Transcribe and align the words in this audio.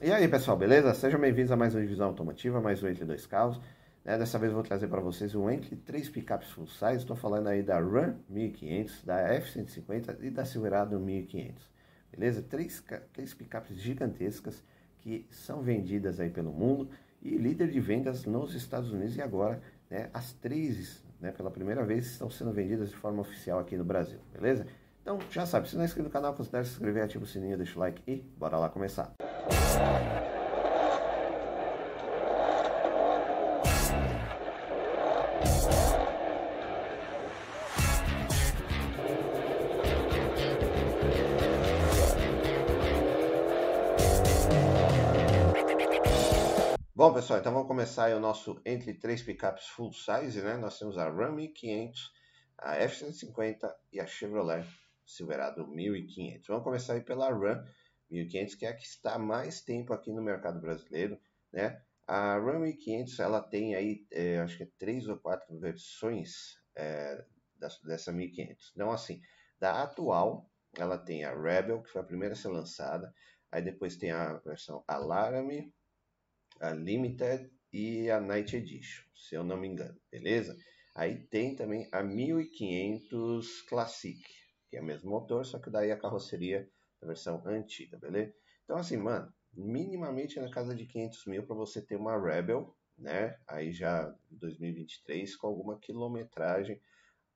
E 0.00 0.12
aí 0.12 0.28
pessoal, 0.28 0.56
beleza? 0.56 0.94
Sejam 0.94 1.18
bem-vindos 1.18 1.50
a 1.50 1.56
mais 1.56 1.74
uma 1.74 1.80
divisão 1.80 2.06
automotiva, 2.06 2.60
mais 2.60 2.80
um 2.80 2.86
Entre 2.86 3.04
Dois 3.04 3.26
Carros. 3.26 3.60
Né? 4.04 4.16
Dessa 4.16 4.38
vez 4.38 4.52
eu 4.52 4.54
vou 4.54 4.62
trazer 4.62 4.86
para 4.86 5.00
vocês 5.00 5.34
um 5.34 5.50
Entre 5.50 5.74
três 5.74 6.08
picapes 6.08 6.50
full 6.50 6.68
size. 6.68 6.98
Estou 6.98 7.16
falando 7.16 7.48
aí 7.48 7.64
da 7.64 7.80
Ram 7.80 8.14
1500, 8.28 9.02
da 9.02 9.18
F-150 9.18 10.18
e 10.20 10.30
da 10.30 10.44
Silverado 10.44 11.00
1500. 11.00 11.68
Beleza? 12.12 12.42
Três, 12.42 12.80
três 13.12 13.34
picapes 13.34 13.76
gigantescas 13.76 14.62
que 15.00 15.26
são 15.32 15.62
vendidas 15.62 16.20
aí 16.20 16.30
pelo 16.30 16.52
mundo 16.52 16.88
e 17.20 17.36
líder 17.36 17.68
de 17.68 17.80
vendas 17.80 18.24
nos 18.24 18.54
Estados 18.54 18.92
Unidos 18.92 19.16
e 19.16 19.20
agora 19.20 19.60
né, 19.90 20.10
as 20.14 20.32
três, 20.32 21.02
né, 21.20 21.32
pela 21.32 21.50
primeira 21.50 21.84
vez, 21.84 22.06
estão 22.06 22.30
sendo 22.30 22.52
vendidas 22.52 22.90
de 22.90 22.96
forma 22.96 23.20
oficial 23.20 23.58
aqui 23.58 23.76
no 23.76 23.84
Brasil, 23.84 24.20
beleza? 24.32 24.64
Então, 25.10 25.18
já 25.30 25.46
sabe, 25.46 25.66
se 25.66 25.74
não 25.74 25.80
é 25.80 25.86
inscrito 25.86 26.06
no 26.06 26.12
canal, 26.12 26.34
considere 26.34 26.66
se 26.66 26.72
inscrever, 26.72 27.02
ativa 27.02 27.24
o 27.24 27.26
sininho, 27.26 27.56
deixa 27.56 27.76
o 27.76 27.80
like 27.80 28.02
e 28.06 28.16
bora 28.16 28.58
lá 28.58 28.68
começar. 28.68 29.14
Bom, 46.94 47.14
pessoal, 47.14 47.38
então 47.38 47.50
vamos 47.50 47.66
começar 47.66 48.14
o 48.14 48.20
nosso 48.20 48.60
entre 48.66 48.92
três 48.92 49.22
picapes 49.22 49.68
full 49.68 49.90
size, 49.90 50.42
né? 50.42 50.58
Nós 50.58 50.78
temos 50.78 50.98
a 50.98 51.08
Ram 51.08 51.32
1500, 51.32 52.12
a 52.58 52.76
F-150 52.76 53.72
e 53.90 54.00
a 54.00 54.06
Chevrolet 54.06 54.66
Silverado 55.08 55.66
1500. 55.66 56.46
Vamos 56.46 56.64
começar 56.64 56.92
aí 56.92 57.00
pela 57.00 57.30
Ram 57.30 57.64
1500, 58.10 58.54
que 58.54 58.66
é 58.66 58.68
a 58.68 58.76
que 58.76 58.84
está 58.84 59.18
mais 59.18 59.62
tempo 59.62 59.92
aqui 59.92 60.12
no 60.12 60.22
mercado 60.22 60.60
brasileiro, 60.60 61.18
né? 61.52 61.82
A 62.06 62.38
Ram 62.38 62.60
1500, 62.60 63.18
ela 63.18 63.40
tem 63.40 63.74
aí, 63.74 64.06
é, 64.10 64.38
acho 64.38 64.58
que 64.58 64.62
é 64.64 64.68
três 64.78 65.08
ou 65.08 65.18
quatro 65.18 65.58
versões 65.58 66.58
é, 66.76 67.24
dessa 67.84 68.12
1500. 68.12 68.72
Então, 68.74 68.90
assim, 68.92 69.20
da 69.58 69.82
atual, 69.82 70.50
ela 70.76 70.98
tem 70.98 71.24
a 71.24 71.34
Rebel, 71.34 71.82
que 71.82 71.90
foi 71.90 72.00
a 72.00 72.04
primeira 72.04 72.34
a 72.34 72.36
ser 72.36 72.48
lançada, 72.48 73.12
aí 73.50 73.62
depois 73.62 73.96
tem 73.96 74.10
a 74.10 74.34
versão 74.38 74.84
Alarme, 74.86 75.72
a 76.60 76.70
Limited 76.70 77.50
e 77.72 78.10
a 78.10 78.20
Night 78.20 78.56
Edition, 78.56 79.04
se 79.14 79.34
eu 79.34 79.44
não 79.44 79.56
me 79.56 79.68
engano, 79.68 79.98
beleza? 80.10 80.56
Aí 80.94 81.18
tem 81.26 81.54
também 81.54 81.88
a 81.92 82.02
1500 82.02 83.62
Classic, 83.62 84.22
que 84.68 84.76
é 84.76 84.80
o 84.80 84.84
mesmo 84.84 85.10
motor, 85.10 85.44
só 85.44 85.58
que 85.58 85.70
daí 85.70 85.90
a 85.90 85.98
carroceria 85.98 86.68
da 87.00 87.06
versão 87.06 87.42
antiga, 87.46 87.98
beleza? 87.98 88.34
Então 88.64 88.76
assim, 88.76 88.96
mano, 88.96 89.32
minimamente 89.52 90.38
na 90.40 90.50
casa 90.50 90.74
de 90.74 90.86
500 90.86 91.26
mil 91.26 91.46
para 91.46 91.56
você 91.56 91.80
ter 91.80 91.96
uma 91.96 92.20
Rebel, 92.20 92.76
né? 92.96 93.38
Aí 93.46 93.72
já 93.72 94.14
2023 94.30 95.36
com 95.36 95.46
alguma 95.46 95.78
quilometragem 95.78 96.80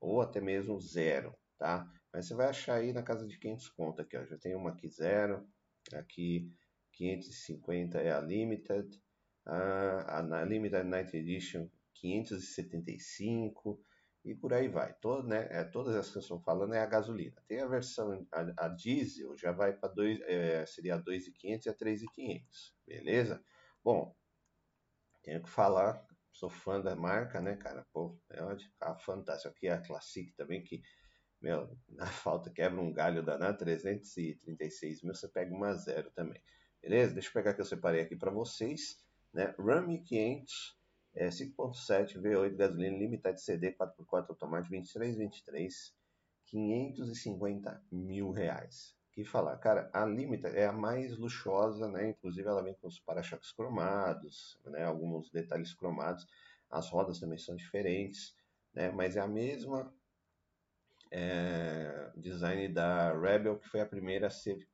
ou 0.00 0.20
até 0.20 0.40
mesmo 0.40 0.80
zero, 0.80 1.34
tá? 1.58 1.90
Mas 2.12 2.26
você 2.26 2.34
vai 2.34 2.48
achar 2.48 2.74
aí 2.74 2.92
na 2.92 3.02
casa 3.02 3.26
de 3.26 3.38
500 3.38 3.68
conto 3.70 4.02
aqui, 4.02 4.16
ó. 4.16 4.24
Já 4.26 4.36
tem 4.36 4.54
uma 4.54 4.70
aqui 4.70 4.88
zero, 4.88 5.46
aqui 5.94 6.52
550 6.92 7.98
é 7.98 8.12
a 8.12 8.20
Limited, 8.20 9.00
a, 9.46 10.20
a 10.20 10.44
Limited 10.44 10.84
Night 10.84 11.16
Edition 11.16 11.68
575 11.94 13.80
e 14.24 14.34
por 14.34 14.52
aí 14.52 14.68
vai. 14.68 14.94
Todo, 14.94 15.26
né, 15.26 15.48
é, 15.50 15.64
todas 15.64 15.94
as 15.94 16.10
que 16.10 16.18
eu 16.18 16.22
estou 16.22 16.40
falando 16.40 16.74
é 16.74 16.80
a 16.80 16.86
gasolina. 16.86 17.42
Tem 17.46 17.60
a 17.60 17.66
versão 17.66 18.26
a, 18.32 18.66
a 18.66 18.68
diesel, 18.68 19.36
já 19.36 19.52
vai 19.52 19.72
para 19.72 19.92
é, 20.26 20.64
seria 20.66 20.96
a 20.96 21.02
2.500 21.02 21.66
e 21.66 21.68
a 21.68 21.74
3.500, 21.74 22.74
beleza? 22.86 23.44
Bom, 23.82 24.14
tenho 25.22 25.42
que 25.42 25.50
falar, 25.50 26.04
sou 26.30 26.48
fã 26.50 26.80
da 26.80 26.94
marca, 26.96 27.40
né, 27.40 27.56
cara? 27.56 27.86
Pô, 27.92 28.18
é 28.30 28.42
uma 28.42 28.56
carro 28.78 29.00
fantástico. 29.00 29.54
Aqui 29.54 29.68
é 29.68 29.72
a 29.72 29.80
Classic 29.80 30.32
também, 30.34 30.62
que, 30.62 30.82
meu, 31.40 31.76
na 31.88 32.06
falta 32.06 32.50
quebra 32.50 32.80
um 32.80 32.92
galho 32.92 33.22
danado, 33.22 33.58
336 33.58 35.02
mil, 35.02 35.14
você 35.14 35.28
pega 35.28 35.54
uma 35.54 35.74
zero 35.74 36.10
também. 36.12 36.40
Beleza? 36.80 37.14
Deixa 37.14 37.28
eu 37.28 37.32
pegar 37.32 37.54
que 37.54 37.60
eu 37.60 37.64
separei 37.64 38.00
aqui 38.02 38.16
para 38.16 38.30
vocês 38.30 39.02
né? 39.32 39.54
Ram 39.58 39.86
500 40.02 40.76
é, 41.14 41.28
5.7 41.28 42.20
V8 42.20 42.56
gasolina 42.56 42.98
limitada 42.98 43.36
CD 43.36 43.72
4x4 43.72 44.30
automático 44.30 44.70
2323 44.70 45.94
550 46.46 47.82
mil 47.90 48.30
reais. 48.30 48.94
Que 49.12 49.24
falar, 49.24 49.56
cara, 49.58 49.90
a 49.92 50.06
Limited 50.06 50.56
é 50.56 50.66
a 50.66 50.72
mais 50.72 51.16
luxuosa, 51.18 51.86
né? 51.88 52.10
Inclusive 52.10 52.48
ela 52.48 52.62
vem 52.62 52.74
com 52.74 52.88
os 52.88 52.98
para-choques 52.98 53.52
cromados, 53.52 54.58
né? 54.64 54.84
Alguns 54.84 55.30
detalhes 55.30 55.74
cromados. 55.74 56.26
As 56.70 56.88
rodas 56.88 57.20
também 57.20 57.38
são 57.38 57.54
diferentes, 57.54 58.34
né? 58.72 58.90
Mas 58.90 59.16
é 59.16 59.20
a 59.20 59.26
mesma 59.26 59.92
é, 61.10 62.10
design 62.16 62.68
da 62.68 63.12
Rebel 63.18 63.58
que 63.58 63.68
foi 63.68 63.80
a 63.80 63.86
primeira 63.86 64.28
a 64.28 64.30
ser, 64.30 64.66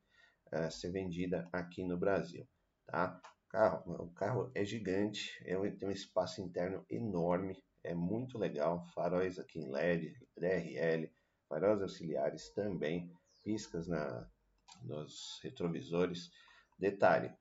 a 0.53 0.71
ser 0.71 0.93
vendida 0.93 1.49
aqui 1.53 1.83
no 1.83 1.97
Brasil, 1.97 2.47
tá? 2.87 3.21
Carro, 3.49 4.03
o 4.03 4.11
carro 4.11 4.51
é 4.55 4.65
gigante, 4.65 5.43
é, 5.45 5.57
tem 5.71 5.89
um 5.89 5.93
espaço 5.93 6.43
interno 6.43 6.85
enorme, 6.91 7.57
é 7.83 7.95
muito 7.95 8.37
legal. 8.37 8.85
Faróis 8.95 9.39
aqui 9.39 9.61
em 9.61 9.71
LED, 9.71 10.15
DRL, 10.37 11.11
faróis 11.49 11.81
auxiliares 11.81 12.51
também, 12.51 13.11
piscas 13.43 13.89
na, 13.89 14.29
nos 14.83 15.41
retrovisores. 15.43 16.31
Detalhe, 16.79 17.35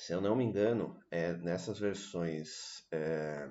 se 0.00 0.14
eu 0.14 0.20
não 0.22 0.34
me 0.34 0.44
engano, 0.44 0.98
é, 1.10 1.34
nessas 1.34 1.78
versões 1.78 2.86
é, 2.90 3.50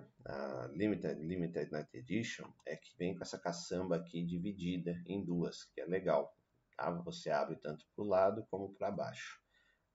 Limited, 0.72 1.22
Limited 1.22 1.72
Night 1.72 1.90
Edition, 1.94 2.52
é 2.66 2.76
que 2.76 2.98
vem 2.98 3.16
com 3.16 3.22
essa 3.22 3.38
caçamba 3.38 3.98
aqui 3.98 4.26
dividida 4.26 5.00
em 5.06 5.24
duas, 5.24 5.66
que 5.66 5.80
é 5.82 5.86
legal. 5.86 6.36
Tá? 6.76 6.90
Você 7.06 7.30
abre 7.30 7.56
tanto 7.58 7.86
para 7.94 8.04
o 8.04 8.08
lado 8.08 8.48
como 8.50 8.74
para 8.74 8.90
baixo. 8.90 9.40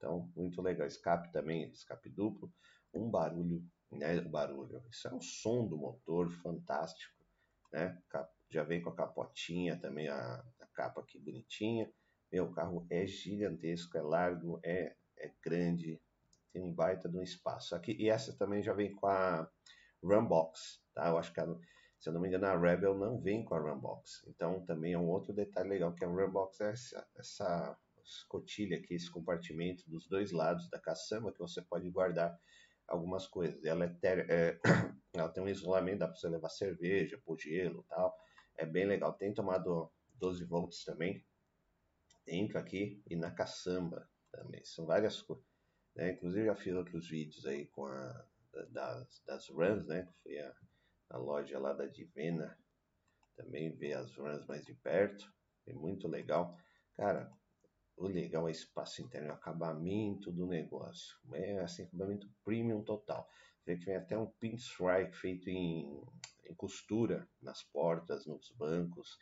Então, 0.04 0.30
muito 0.36 0.60
legal. 0.60 0.86
Escape 0.86 1.32
também, 1.32 1.70
escape 1.70 2.10
duplo. 2.10 2.52
Um 2.92 3.10
barulho, 3.10 3.64
né? 3.90 4.20
Barulho. 4.20 4.84
Isso 4.90 5.08
é 5.08 5.14
um 5.14 5.20
som 5.20 5.66
do 5.66 5.78
motor 5.78 6.30
fantástico, 6.30 7.14
né? 7.72 7.98
Já 8.50 8.62
vem 8.62 8.82
com 8.82 8.90
a 8.90 8.94
capotinha 8.94 9.80
também, 9.80 10.08
a, 10.08 10.44
a 10.60 10.66
capa 10.74 11.00
aqui 11.00 11.18
bonitinha. 11.18 11.90
Meu, 12.30 12.44
o 12.44 12.52
carro 12.52 12.86
é 12.90 13.06
gigantesco, 13.06 13.96
é 13.96 14.02
largo, 14.02 14.60
é, 14.62 14.94
é 15.16 15.32
grande, 15.42 15.98
tem 16.52 16.62
um 16.62 16.72
baita 16.72 17.08
de 17.08 17.16
um 17.16 17.22
espaço. 17.22 17.74
Aqui, 17.74 17.96
e 17.98 18.10
essa 18.10 18.36
também 18.36 18.62
já 18.62 18.74
vem 18.74 18.94
com 18.94 19.06
a 19.06 19.50
Runbox, 20.02 20.82
tá? 20.92 21.08
Eu 21.08 21.16
acho 21.16 21.32
que, 21.32 21.40
se 21.98 22.10
eu 22.10 22.12
não 22.12 22.20
me 22.20 22.28
engano, 22.28 22.46
a 22.46 22.58
Rebel 22.58 22.94
não 22.94 23.18
vem 23.18 23.42
com 23.42 23.54
a 23.54 23.58
Runbox. 23.58 24.22
Então, 24.28 24.64
também 24.66 24.92
é 24.92 24.98
um 24.98 25.08
outro 25.08 25.32
detalhe 25.32 25.70
legal, 25.70 25.94
que 25.94 26.04
a 26.04 26.08
Runbox 26.08 26.60
é 26.60 26.72
essa, 26.72 27.08
essa 27.16 27.78
escotilha 28.04 28.76
aqui, 28.76 28.94
esse 28.94 29.10
compartimento 29.10 29.88
dos 29.88 30.06
dois 30.08 30.30
lados 30.32 30.68
da 30.68 30.78
caçamba 30.78 31.32
que 31.32 31.38
você 31.38 31.62
pode 31.62 31.90
guardar 31.90 32.38
algumas 32.86 33.26
coisas. 33.26 33.64
Ela, 33.64 33.84
é 33.84 33.88
ter, 33.88 34.30
é, 34.30 34.60
ela 35.14 35.28
tem 35.28 35.42
um 35.42 35.48
isolamento, 35.48 36.00
dá 36.00 36.08
para 36.08 36.16
você 36.16 36.28
levar 36.28 36.48
cerveja, 36.48 37.20
pôr 37.24 37.38
gelo 37.38 37.84
tal. 37.88 38.14
É 38.56 38.64
bem 38.66 38.86
legal. 38.86 39.12
Tem 39.12 39.32
tomado 39.32 39.90
12 40.14 40.44
volts 40.44 40.84
também 40.84 41.24
dentro 42.24 42.58
aqui 42.58 43.02
e 43.08 43.16
na 43.16 43.30
caçamba 43.30 44.08
também. 44.30 44.64
São 44.64 44.86
várias 44.86 45.20
coisas. 45.22 45.44
Né? 45.94 46.12
Inclusive 46.12 46.46
já 46.46 46.54
fiz 46.54 46.74
outros 46.74 47.08
vídeos 47.08 47.46
aí 47.46 47.66
com 47.66 47.86
a 47.86 48.26
das, 48.70 49.22
das 49.26 49.48
runs, 49.48 49.84
né? 49.86 50.04
Que 50.04 50.22
foi 50.22 50.38
a, 50.38 50.54
a 51.10 51.18
loja 51.18 51.58
lá 51.58 51.72
da 51.72 51.86
Divena. 51.86 52.56
Também 53.36 53.74
ver 53.74 53.94
as 53.94 54.14
runs 54.14 54.46
mais 54.46 54.64
de 54.64 54.74
perto. 54.74 55.32
É 55.66 55.72
muito 55.72 56.06
legal. 56.06 56.56
Cara, 56.96 57.32
o 57.96 58.06
legal 58.08 58.48
é 58.48 58.50
espaço 58.50 59.02
interno, 59.02 59.32
acabamento 59.32 60.32
do 60.32 60.46
negócio. 60.46 61.16
É 61.32 61.60
assim, 61.60 61.84
acabamento 61.84 62.28
premium 62.44 62.82
total. 62.82 63.28
Vê 63.64 63.76
que 63.76 63.86
vem 63.86 63.96
até 63.96 64.18
um 64.18 64.26
pinstripe 64.26 65.16
feito 65.16 65.48
em, 65.48 66.02
em 66.44 66.54
costura 66.54 67.28
nas 67.40 67.62
portas, 67.62 68.26
nos 68.26 68.50
bancos. 68.50 69.16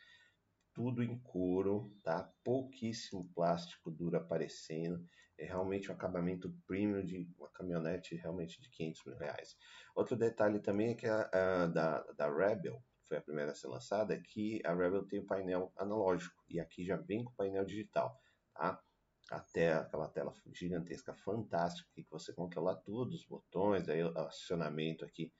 Tudo 0.73 1.03
em 1.03 1.19
couro, 1.19 1.95
tá? 2.03 2.31
Pouquíssimo 2.43 3.29
plástico 3.33 3.91
duro 3.91 4.17
aparecendo. 4.17 5.05
É 5.37 5.45
realmente 5.45 5.91
um 5.91 5.93
acabamento 5.93 6.53
premium 6.65 7.05
de 7.05 7.29
uma 7.37 7.49
caminhonete 7.49 8.15
realmente 8.15 8.59
de 8.59 8.69
500 8.69 9.05
mil 9.05 9.17
reais. 9.17 9.55
Outro 9.95 10.17
detalhe 10.17 10.59
também 10.59 10.91
é 10.91 10.95
que 10.95 11.07
a, 11.07 11.29
a 11.31 11.67
da, 11.67 12.01
da 12.13 12.27
Rebel, 12.27 12.83
foi 13.07 13.17
a 13.17 13.21
primeira 13.21 13.51
a 13.51 13.55
ser 13.55 13.67
lançada, 13.67 14.15
é 14.15 14.19
que 14.19 14.61
a 14.65 14.73
Rebel 14.73 15.05
tem 15.05 15.19
o 15.19 15.25
painel 15.25 15.71
analógico 15.77 16.43
e 16.49 16.59
aqui 16.59 16.83
já 16.83 16.97
vem 16.97 17.23
com 17.23 17.31
o 17.31 17.35
painel 17.35 17.65
digital 17.65 18.19
tá? 18.53 18.81
Até 19.29 19.73
aquela 19.73 20.07
tela 20.07 20.33
gigantesca, 20.53 21.13
fantástica, 21.13 21.89
que 21.93 22.05
você 22.09 22.33
controla 22.33 22.75
tudo, 22.75 23.13
os 23.13 23.25
botões, 23.25 23.87
aí 23.89 24.03
o 24.03 24.17
acionamento 24.19 25.05
aqui 25.05 25.31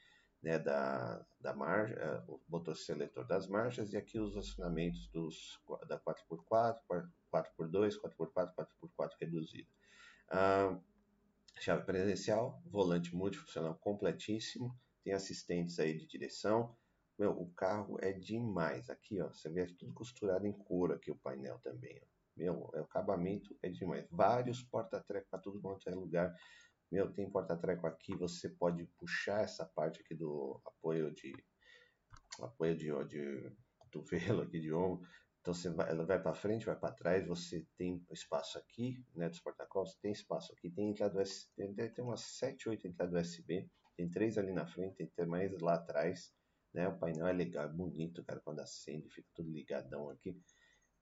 né, 0.44 0.60
da, 0.60 1.26
da 1.40 1.54
marcha, 1.54 1.94
eh, 1.94 2.24
o 2.28 2.40
botão 2.48 2.76
seletor 2.76 3.26
das 3.26 3.48
marchas 3.48 3.94
e 3.94 3.98
aqui 3.98 4.20
os 4.20 4.36
acionamentos 4.36 5.08
dos, 5.08 5.60
da 5.88 5.98
4x4, 6.00 6.80
4x2, 7.32 7.98
4x4, 8.02 8.54
4x4 8.54 9.10
reduzido. 9.22 9.70
Ah, 10.30 10.78
chave 11.60 11.86
presencial, 11.86 12.62
volante 12.66 13.16
multifuncional 13.16 13.76
completíssimo, 13.76 14.78
tem 15.04 15.14
assistentes 15.14 15.80
aí 15.80 15.98
de 15.98 16.06
direção. 16.06 16.76
Meu, 17.18 17.32
o 17.32 17.50
carro 17.54 17.98
é 18.02 18.12
demais. 18.12 18.90
Aqui, 18.90 19.22
ó, 19.22 19.30
você 19.30 19.50
vê 19.50 19.66
tudo 19.68 19.94
costurado 19.94 20.46
em 20.46 20.52
couro 20.52 20.94
aqui 20.94 21.12
o 21.12 21.16
painel 21.16 21.60
também, 21.60 22.02
ó. 22.04 22.13
Meu, 22.36 22.70
o 22.74 22.78
acabamento 22.80 23.56
é 23.62 23.70
demais. 23.70 24.08
Vários 24.10 24.64
porta-treco 24.64 25.28
para 25.30 25.40
tudo 25.40 25.62
quanto 25.62 25.90
é 25.90 25.94
lugar. 25.94 26.36
Meu, 26.92 27.12
tem 27.12 27.30
porta-treco 27.30 27.88
aqui, 27.88 28.16
você 28.16 28.50
pode 28.50 28.86
puxar 28.98 29.42
essa 29.42 29.66
parte 29.66 30.02
aqui 30.02 30.16
do 30.16 30.62
apoio 30.66 31.12
de 31.12 31.34
apoio 32.42 32.76
de, 32.76 32.92
de 33.06 33.52
cotovelo 33.78 34.42
aqui 34.42 34.60
de 34.60 34.74
ombro. 34.74 35.08
Então 35.42 35.54
você 35.54 35.70
vai, 35.70 35.90
ela 35.90 36.06
vai 36.06 36.22
para 36.22 36.34
frente, 36.34 36.66
vai 36.66 36.76
para 36.76 36.94
trás, 36.94 37.28
você 37.28 37.68
tem 37.78 38.02
espaço 38.12 38.58
aqui, 38.58 39.04
né, 39.14 39.28
dos 39.28 39.42
porta-copos, 39.42 39.96
tem 39.96 40.12
espaço 40.12 40.54
aqui, 40.54 40.70
tem 40.72 40.90
entrada 40.90 41.22
USB, 41.22 41.74
tem, 41.74 41.94
tem 41.94 42.04
umas 42.04 42.22
7, 42.22 42.70
8 42.70 42.88
entradas 42.88 43.28
USB, 43.28 43.70
tem 43.98 44.10
três 44.10 44.38
ali 44.38 44.54
na 44.54 44.66
frente, 44.66 45.06
tem 45.06 45.26
mais 45.26 45.52
lá 45.60 45.76
atrás, 45.76 46.34
né? 46.74 46.88
O 46.88 46.98
painel 46.98 47.28
é 47.28 47.34
legal, 47.34 47.66
é 47.66 47.68
bonito, 47.68 48.24
cara, 48.24 48.40
quando 48.40 48.62
acende, 48.62 49.10
fica 49.10 49.28
tudo 49.36 49.52
ligadão 49.52 50.10
aqui. 50.10 50.40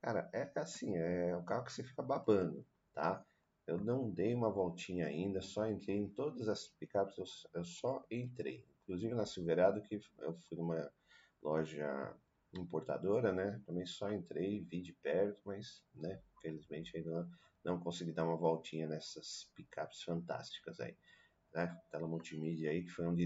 Cara, 0.02 0.28
é 0.32 0.50
assim, 0.56 0.96
é 0.96 1.36
um 1.36 1.44
carro 1.44 1.64
que 1.64 1.72
você 1.72 1.84
fica 1.84 2.02
babando, 2.02 2.66
tá? 2.92 3.24
Eu 3.64 3.78
não 3.78 4.10
dei 4.10 4.34
uma 4.34 4.50
voltinha 4.50 5.06
ainda, 5.06 5.40
só 5.40 5.64
entrei 5.68 5.96
em 5.96 6.08
todas 6.08 6.48
as 6.48 6.66
picapes, 6.66 7.16
eu, 7.16 7.24
eu 7.54 7.64
só 7.64 8.04
entrei. 8.10 8.66
Inclusive 8.82 9.14
na 9.14 9.24
Silverado, 9.24 9.80
que 9.80 10.00
eu 10.18 10.34
fui 10.34 10.58
numa 10.58 10.92
loja 11.40 12.16
importadora, 12.52 13.32
né? 13.32 13.62
Também 13.64 13.86
só 13.86 14.12
entrei, 14.12 14.64
vi 14.64 14.82
de 14.82 14.92
perto, 14.92 15.40
mas, 15.44 15.84
né? 15.94 16.20
Felizmente 16.40 16.96
ainda 16.96 17.10
não, 17.12 17.30
não 17.76 17.80
consegui 17.80 18.12
dar 18.12 18.24
uma 18.24 18.36
voltinha 18.36 18.88
nessas 18.88 19.48
picapes 19.54 20.02
fantásticas 20.02 20.80
aí, 20.80 20.96
né? 21.54 21.80
Tela 21.92 22.08
multimídia 22.08 22.72
aí, 22.72 22.82
que 22.82 22.90
foi 22.90 23.06
um, 23.06 23.16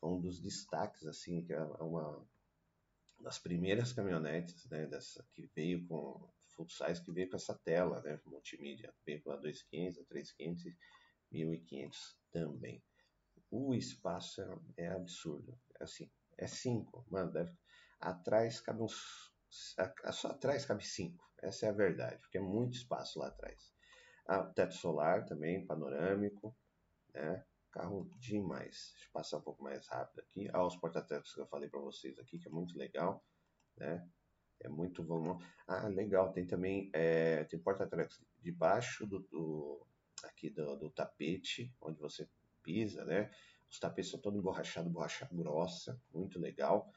foi 0.00 0.08
um 0.08 0.20
dos 0.22 0.40
destaques, 0.40 1.04
assim, 1.04 1.44
que 1.44 1.52
é 1.52 1.60
uma 1.60 2.26
das 3.24 3.38
primeiras 3.38 3.92
caminhonetes, 3.92 4.68
né? 4.70 4.86
Dessa, 4.86 5.26
que 5.32 5.50
veio 5.56 5.86
com 5.88 6.30
full 6.54 6.68
size, 6.68 7.02
que 7.02 7.10
veio 7.10 7.28
com 7.28 7.36
essa 7.36 7.58
tela, 7.64 8.00
né? 8.02 8.20
Multimídia, 8.26 8.94
veio 9.04 9.22
com 9.22 9.32
a 9.32 9.36
2500, 9.36 9.98
a 9.98 10.04
3500 10.04 10.64
e 10.66 11.44
1500 11.44 12.16
também. 12.30 12.84
O 13.50 13.74
espaço 13.74 14.42
é, 14.42 14.84
é 14.84 14.88
absurdo, 14.88 15.58
assim, 15.80 16.10
é 16.36 16.46
5, 16.46 17.06
mano, 17.10 17.32
deve 17.32 17.52
Atrás 18.00 18.60
cabe 18.60 18.82
uns. 18.82 19.32
Só 19.48 20.28
atrás 20.28 20.66
cabe 20.66 20.84
5. 20.84 21.24
Essa 21.42 21.66
é 21.66 21.68
a 21.70 21.72
verdade, 21.72 22.18
porque 22.18 22.38
é 22.38 22.40
muito 22.40 22.76
espaço 22.76 23.18
lá 23.18 23.28
atrás. 23.28 23.72
Ah, 24.26 24.44
teto 24.44 24.74
solar 24.74 25.24
também, 25.24 25.66
panorâmico, 25.66 26.54
né? 27.14 27.44
Carro 27.74 28.08
demais. 28.20 28.92
Deixa 28.92 29.08
eu 29.08 29.12
passar 29.12 29.38
um 29.38 29.40
pouco 29.40 29.60
mais 29.60 29.84
rápido 29.88 30.20
aqui. 30.20 30.48
Ah, 30.52 30.64
os 30.64 30.76
porta-tetos 30.76 31.34
que 31.34 31.40
eu 31.40 31.46
falei 31.46 31.68
para 31.68 31.80
vocês 31.80 32.16
aqui, 32.20 32.38
que 32.38 32.46
é 32.46 32.50
muito 32.50 32.78
legal, 32.78 33.26
né? 33.76 34.08
É 34.60 34.68
muito 34.68 35.02
bom. 35.02 35.40
Ah, 35.66 35.88
legal. 35.88 36.32
Tem 36.32 36.46
também 36.46 36.88
é, 36.92 37.42
tem 37.42 37.58
porta-tetos 37.58 38.24
debaixo 38.40 39.04
do, 39.04 39.18
do 39.18 39.84
aqui 40.22 40.50
do, 40.50 40.76
do, 40.76 40.88
tapete, 40.88 41.74
onde 41.80 41.98
você 41.98 42.28
pisa, 42.62 43.04
né? 43.04 43.28
Os 43.68 43.80
tapetes 43.80 44.12
são 44.12 44.20
todos 44.20 44.38
emborrachados, 44.38 44.92
borracha 44.92 45.28
grossa, 45.32 46.00
muito 46.14 46.38
legal. 46.38 46.88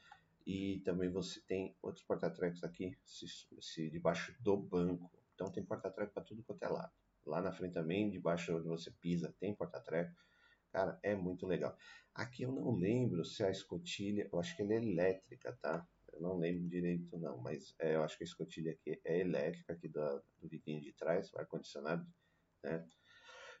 E 0.46 0.78
também 0.84 1.10
você 1.10 1.40
tem 1.40 1.76
outros 1.82 2.04
porta-trecos 2.04 2.62
aqui, 2.62 2.96
se, 3.04 3.26
se, 3.60 3.90
debaixo 3.90 4.32
do 4.40 4.56
banco. 4.56 5.10
Então 5.34 5.50
tem 5.50 5.64
porta-treco 5.64 6.12
para 6.12 6.22
tudo 6.22 6.44
quanto 6.44 6.62
é 6.62 6.68
lado. 6.68 6.92
Lá 7.26 7.42
na 7.42 7.52
frente 7.52 7.74
também, 7.74 8.08
debaixo 8.08 8.56
onde 8.56 8.68
você 8.68 8.92
pisa, 8.92 9.34
tem 9.40 9.52
porta-treco. 9.52 10.14
Cara, 10.72 10.98
é 11.02 11.14
muito 11.14 11.46
legal. 11.46 11.76
Aqui 12.14 12.42
eu 12.42 12.52
não 12.52 12.74
lembro 12.74 13.24
se 13.24 13.42
a 13.44 13.50
escotilha, 13.50 14.28
eu 14.32 14.38
acho 14.38 14.56
que 14.56 14.62
ela 14.62 14.74
é 14.74 14.76
elétrica, 14.76 15.56
tá? 15.60 15.86
Eu 16.12 16.20
não 16.20 16.36
lembro 16.36 16.68
direito 16.68 17.16
não, 17.18 17.38
mas 17.38 17.74
é, 17.78 17.94
eu 17.94 18.02
acho 18.02 18.16
que 18.16 18.24
a 18.24 18.26
escotilha 18.26 18.72
aqui 18.72 19.00
é 19.04 19.20
elétrica, 19.20 19.72
aqui 19.72 19.88
do, 19.88 20.22
do 20.40 20.48
biquinho 20.48 20.80
de 20.80 20.92
trás, 20.92 21.32
ar-condicionado, 21.34 22.06
né? 22.62 22.86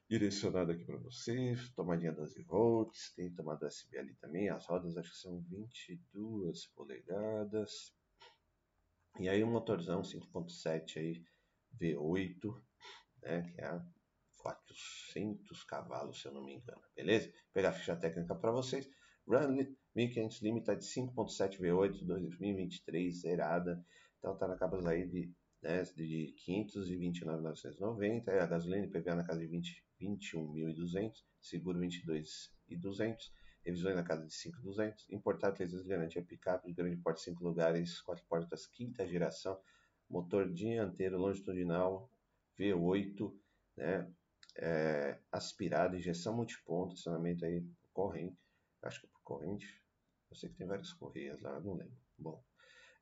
direcionado 0.08 0.72
aqui 0.72 0.84
para 0.84 0.96
vocês, 0.96 1.68
tomadinha 1.74 2.12
12 2.12 2.42
volts, 2.44 3.12
tem 3.14 3.30
tomada 3.30 3.66
USB 3.66 3.98
ali 3.98 4.14
também, 4.14 4.48
as 4.48 4.66
rodas 4.66 4.96
acho 4.96 5.10
que 5.10 5.18
são 5.18 5.38
22 5.42 6.66
polegadas, 6.68 7.94
e 9.20 9.28
aí 9.28 9.44
o 9.44 9.46
um 9.46 9.50
motorzão 9.50 10.00
5.7 10.00 10.98
aí, 10.98 11.24
V8, 11.78 12.62
né, 13.22 13.42
que 13.42 13.60
é 13.60 13.82
400 14.56 15.64
cavalos, 15.64 16.20
se 16.20 16.28
eu 16.28 16.32
não 16.32 16.44
me 16.44 16.54
engano, 16.54 16.80
beleza? 16.94 17.26
Vou 17.26 17.52
pegar 17.52 17.70
a 17.70 17.72
ficha 17.72 17.96
técnica 17.96 18.34
para 18.34 18.50
vocês, 18.50 18.88
Run 19.26 19.66
1500 19.94 20.42
Limited 20.42 20.82
5.7 20.82 21.58
V8 21.60 22.04
2023, 22.04 23.20
zerada, 23.20 23.84
então 24.18 24.36
tá 24.36 24.48
na 24.48 24.56
cabos 24.56 24.86
aí 24.86 25.06
de 25.06 25.32
né, 25.62 25.82
de 25.82 26.34
529.990, 26.46 28.28
a 28.28 28.46
gasolina 28.46 28.86
e 28.86 28.88
PVA 28.88 29.16
na 29.16 29.24
casa 29.24 29.40
de 29.40 29.46
20, 29.46 29.84
21.200, 30.00 31.12
seguro 31.40 31.80
22.200, 31.80 33.16
revisões 33.64 33.96
na 33.96 34.04
casa 34.04 34.24
de 34.24 34.32
5.200, 34.32 34.94
importado 35.10 35.56
300 35.56 35.84
garantia 35.86 36.22
picape 36.22 36.68
de 36.68 36.74
grande 36.74 36.96
porte 36.98 37.22
5 37.22 37.42
lugares, 37.42 38.00
4 38.02 38.24
portas 38.28 38.66
quinta 38.66 39.06
geração, 39.06 39.58
motor 40.08 40.48
dianteiro 40.48 41.18
longitudinal 41.18 42.10
V8, 42.58 43.32
né, 43.76 44.10
é, 44.58 45.18
aspirado, 45.30 45.96
injeção 45.96 46.34
multiponto, 46.36 46.94
acionamento 46.94 47.44
aí 47.44 47.64
corrente, 47.92 48.36
acho 48.82 49.00
que 49.00 49.06
é 49.06 49.10
por 49.10 49.22
corrente, 49.22 49.80
eu 50.30 50.36
sei 50.36 50.50
que 50.50 50.56
tem 50.56 50.66
várias 50.66 50.92
correias 50.92 51.40
lá, 51.40 51.60
não 51.60 51.74
lembro. 51.74 51.96
Bom, 52.18 52.44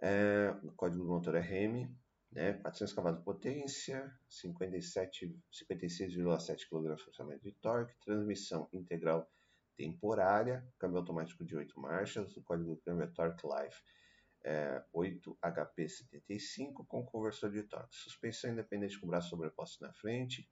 é, 0.01 0.51
o 0.63 0.73
código 0.73 1.05
do 1.05 1.11
motor 1.11 1.35
é 1.35 1.41
REM, 1.41 1.91
né? 2.31 2.53
400 2.55 2.95
cavalos 2.95 3.19
de 3.19 3.25
potência, 3.25 4.17
56,7 4.31 6.69
kg 6.69 6.97
de 7.41 7.53
torque, 7.53 7.99
transmissão 8.01 8.69
integral 8.73 9.31
temporária, 9.77 10.67
câmbio 10.79 10.99
automático 10.99 11.45
de 11.45 11.57
8 11.57 11.81
marchas, 11.81 12.37
o 12.37 12.43
código 12.43 12.75
do 12.75 12.81
câmbio 12.81 13.05
é 13.05 13.07
Torque 13.09 13.47
Life 13.47 13.83
é, 14.47 14.81
8HP75 14.95 16.87
com 16.87 17.05
conversor 17.05 17.51
de 17.51 17.65
torque, 17.65 17.97
suspensão 17.97 18.53
independente 18.53 18.99
com 18.99 19.09
braço 19.09 19.31
sobreposto 19.31 19.85
na 19.85 19.93
frente, 19.93 20.49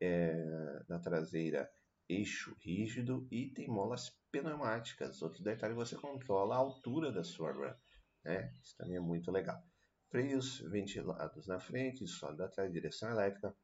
é, 0.00 0.82
na 0.88 0.98
traseira 0.98 1.70
eixo 2.08 2.54
rígido 2.60 3.26
e 3.30 3.50
tem 3.50 3.68
molas 3.68 4.10
pneumáticas. 4.30 5.22
Outro 5.22 5.42
detalhe, 5.42 5.74
você 5.74 5.96
controla 5.96 6.54
a 6.54 6.58
altura 6.58 7.10
da 7.10 7.24
sua 7.24 7.52
run, 7.52 7.74
né? 8.24 8.52
Isso 8.62 8.76
também 8.76 8.96
é 8.96 9.00
muito 9.00 9.30
legal 9.30 9.60
freios 10.10 10.60
ventilados 10.70 11.46
na 11.46 11.58
frente, 11.58 12.06
sólido 12.06 12.44
atrás, 12.44 12.72
direção 12.72 13.10
elétrica, 13.10 13.54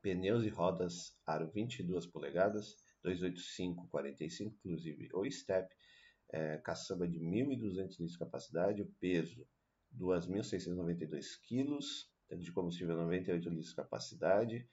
pneus 0.00 0.44
e 0.44 0.48
rodas 0.48 1.16
aro 1.26 1.50
22 1.50 2.06
polegadas, 2.06 2.76
285-45, 3.04 4.54
inclusive 4.64 5.08
o 5.12 5.30
step, 5.30 5.72
é, 6.30 6.58
caçamba 6.58 7.06
de 7.06 7.20
1.200 7.20 7.76
litros 7.76 8.12
de 8.12 8.18
capacidade, 8.18 8.84
peso 8.98 9.46
2.692 9.96 11.38
kg, 11.46 11.78
tanque 12.28 12.44
de 12.44 12.52
combustível 12.52 12.96
98 12.96 13.48
litros 13.48 13.68
de 13.68 13.76
capacidade, 13.76 14.68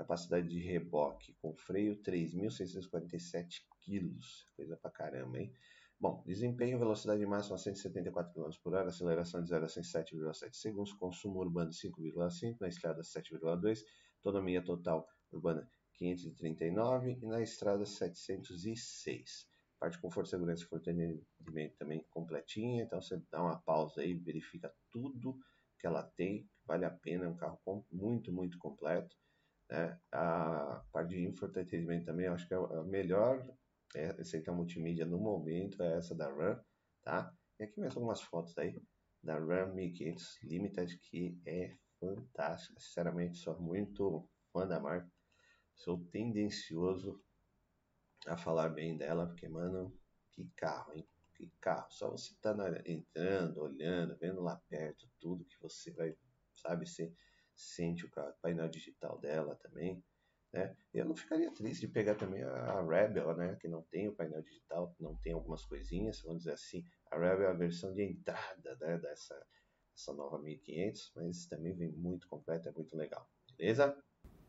capacidade 0.00 0.48
de 0.48 0.58
reboque 0.58 1.34
com 1.34 1.54
freio 1.54 1.96
3.647 1.96 3.62
kg, 3.84 4.18
coisa 4.56 4.76
pra 4.76 4.90
caramba, 4.90 5.38
hein? 5.38 5.52
Bom, 5.98 6.22
desempenho, 6.26 6.78
velocidade 6.78 7.24
máxima 7.26 7.58
174 7.58 8.32
km 8.32 8.50
por 8.62 8.74
hora, 8.74 8.88
aceleração 8.88 9.42
de 9.42 9.50
0 9.50 9.64
a 9.66 9.68
107,7 9.68 10.54
segundos, 10.54 10.92
consumo 10.94 11.40
urbano 11.40 11.70
5,5, 11.70 12.56
na 12.58 12.68
estrada 12.68 13.02
7,2, 13.02 13.84
autonomia 14.24 14.64
total 14.64 15.06
urbana 15.30 15.70
539 15.92 17.18
e 17.20 17.26
na 17.26 17.42
estrada 17.42 17.84
706. 17.84 19.46
Parte 19.78 20.00
conforto, 20.00 20.30
segurança 20.30 20.62
e 20.62 20.66
fornecimento 20.66 21.76
também 21.78 22.02
completinha, 22.08 22.84
então 22.84 23.02
você 23.02 23.22
dá 23.30 23.42
uma 23.42 23.60
pausa 23.60 24.00
aí, 24.00 24.14
verifica 24.14 24.72
tudo 24.90 25.38
que 25.78 25.86
ela 25.86 26.02
tem, 26.02 26.48
vale 26.64 26.86
a 26.86 26.90
pena, 26.90 27.26
é 27.26 27.28
um 27.28 27.36
carro 27.36 27.60
muito, 27.92 28.32
muito 28.32 28.58
completo. 28.58 29.14
Né? 29.70 29.98
A 30.12 30.84
parte 30.92 31.10
de 31.10 31.26
infoentretenimento 31.28 32.06
também, 32.06 32.26
eu 32.26 32.34
acho 32.34 32.46
que 32.46 32.54
é 32.54 32.56
a 32.56 32.82
melhor 32.82 33.46
é, 33.94 34.22
central 34.24 34.56
multimídia 34.56 35.06
no 35.06 35.18
momento 35.18 35.82
é 35.82 35.96
essa 35.96 36.14
da 36.14 36.28
RAM, 36.28 36.60
tá? 37.02 37.32
E 37.58 37.64
aqui 37.64 37.80
mais 37.80 37.94
algumas 37.96 38.20
fotos 38.20 38.56
aí 38.58 38.80
da 39.22 39.38
RAM 39.38 39.74
1500 39.74 40.42
Limited, 40.42 40.98
que 40.98 41.40
é 41.46 41.76
fantástica. 41.98 42.80
Sinceramente, 42.80 43.38
sou 43.38 43.60
muito 43.60 44.28
fã 44.52 44.66
da 44.66 44.80
marca. 44.80 45.10
Sou 45.74 46.04
tendencioso 46.06 47.22
a 48.26 48.36
falar 48.36 48.70
bem 48.70 48.96
dela, 48.96 49.26
porque, 49.26 49.48
mano, 49.48 49.96
que 50.32 50.50
carro, 50.56 50.94
hein? 50.94 51.06
Que 51.34 51.50
carro. 51.60 51.90
Só 51.90 52.10
você 52.10 52.34
tá 52.40 52.54
na, 52.54 52.80
entrando, 52.86 53.60
olhando, 53.60 54.16
vendo 54.18 54.40
lá 54.40 54.60
perto 54.68 55.08
tudo 55.20 55.44
que 55.44 55.60
você 55.60 55.90
vai, 55.92 56.14
sabe, 56.54 56.86
você 56.86 57.12
sente 57.60 58.04
o 58.06 58.10
painel 58.40 58.68
digital 58.68 59.18
dela 59.18 59.54
também. 59.56 60.02
Né? 60.52 60.74
Eu 60.92 61.04
não 61.04 61.14
ficaria 61.14 61.52
triste 61.52 61.86
de 61.86 61.92
pegar 61.92 62.16
também 62.16 62.42
a 62.42 62.82
Rebel, 62.82 63.36
né? 63.36 63.56
que 63.60 63.68
não 63.68 63.82
tem 63.82 64.08
o 64.08 64.14
painel 64.14 64.42
digital, 64.42 64.94
não 64.98 65.16
tem 65.16 65.32
algumas 65.32 65.64
coisinhas, 65.64 66.20
vamos 66.22 66.38
dizer 66.38 66.54
assim. 66.54 66.84
A 67.10 67.18
Rebel 67.18 67.48
é 67.48 67.50
a 67.50 67.54
versão 67.54 67.92
de 67.92 68.02
entrada 68.02 68.76
né? 68.80 68.98
dessa, 68.98 69.34
dessa 69.92 70.12
nova 70.12 70.40
1500, 70.40 71.12
mas 71.14 71.46
também 71.46 71.74
vem 71.76 71.92
muito 71.92 72.26
completa, 72.28 72.68
é 72.68 72.72
muito 72.72 72.96
legal. 72.96 73.28
Beleza? 73.56 73.96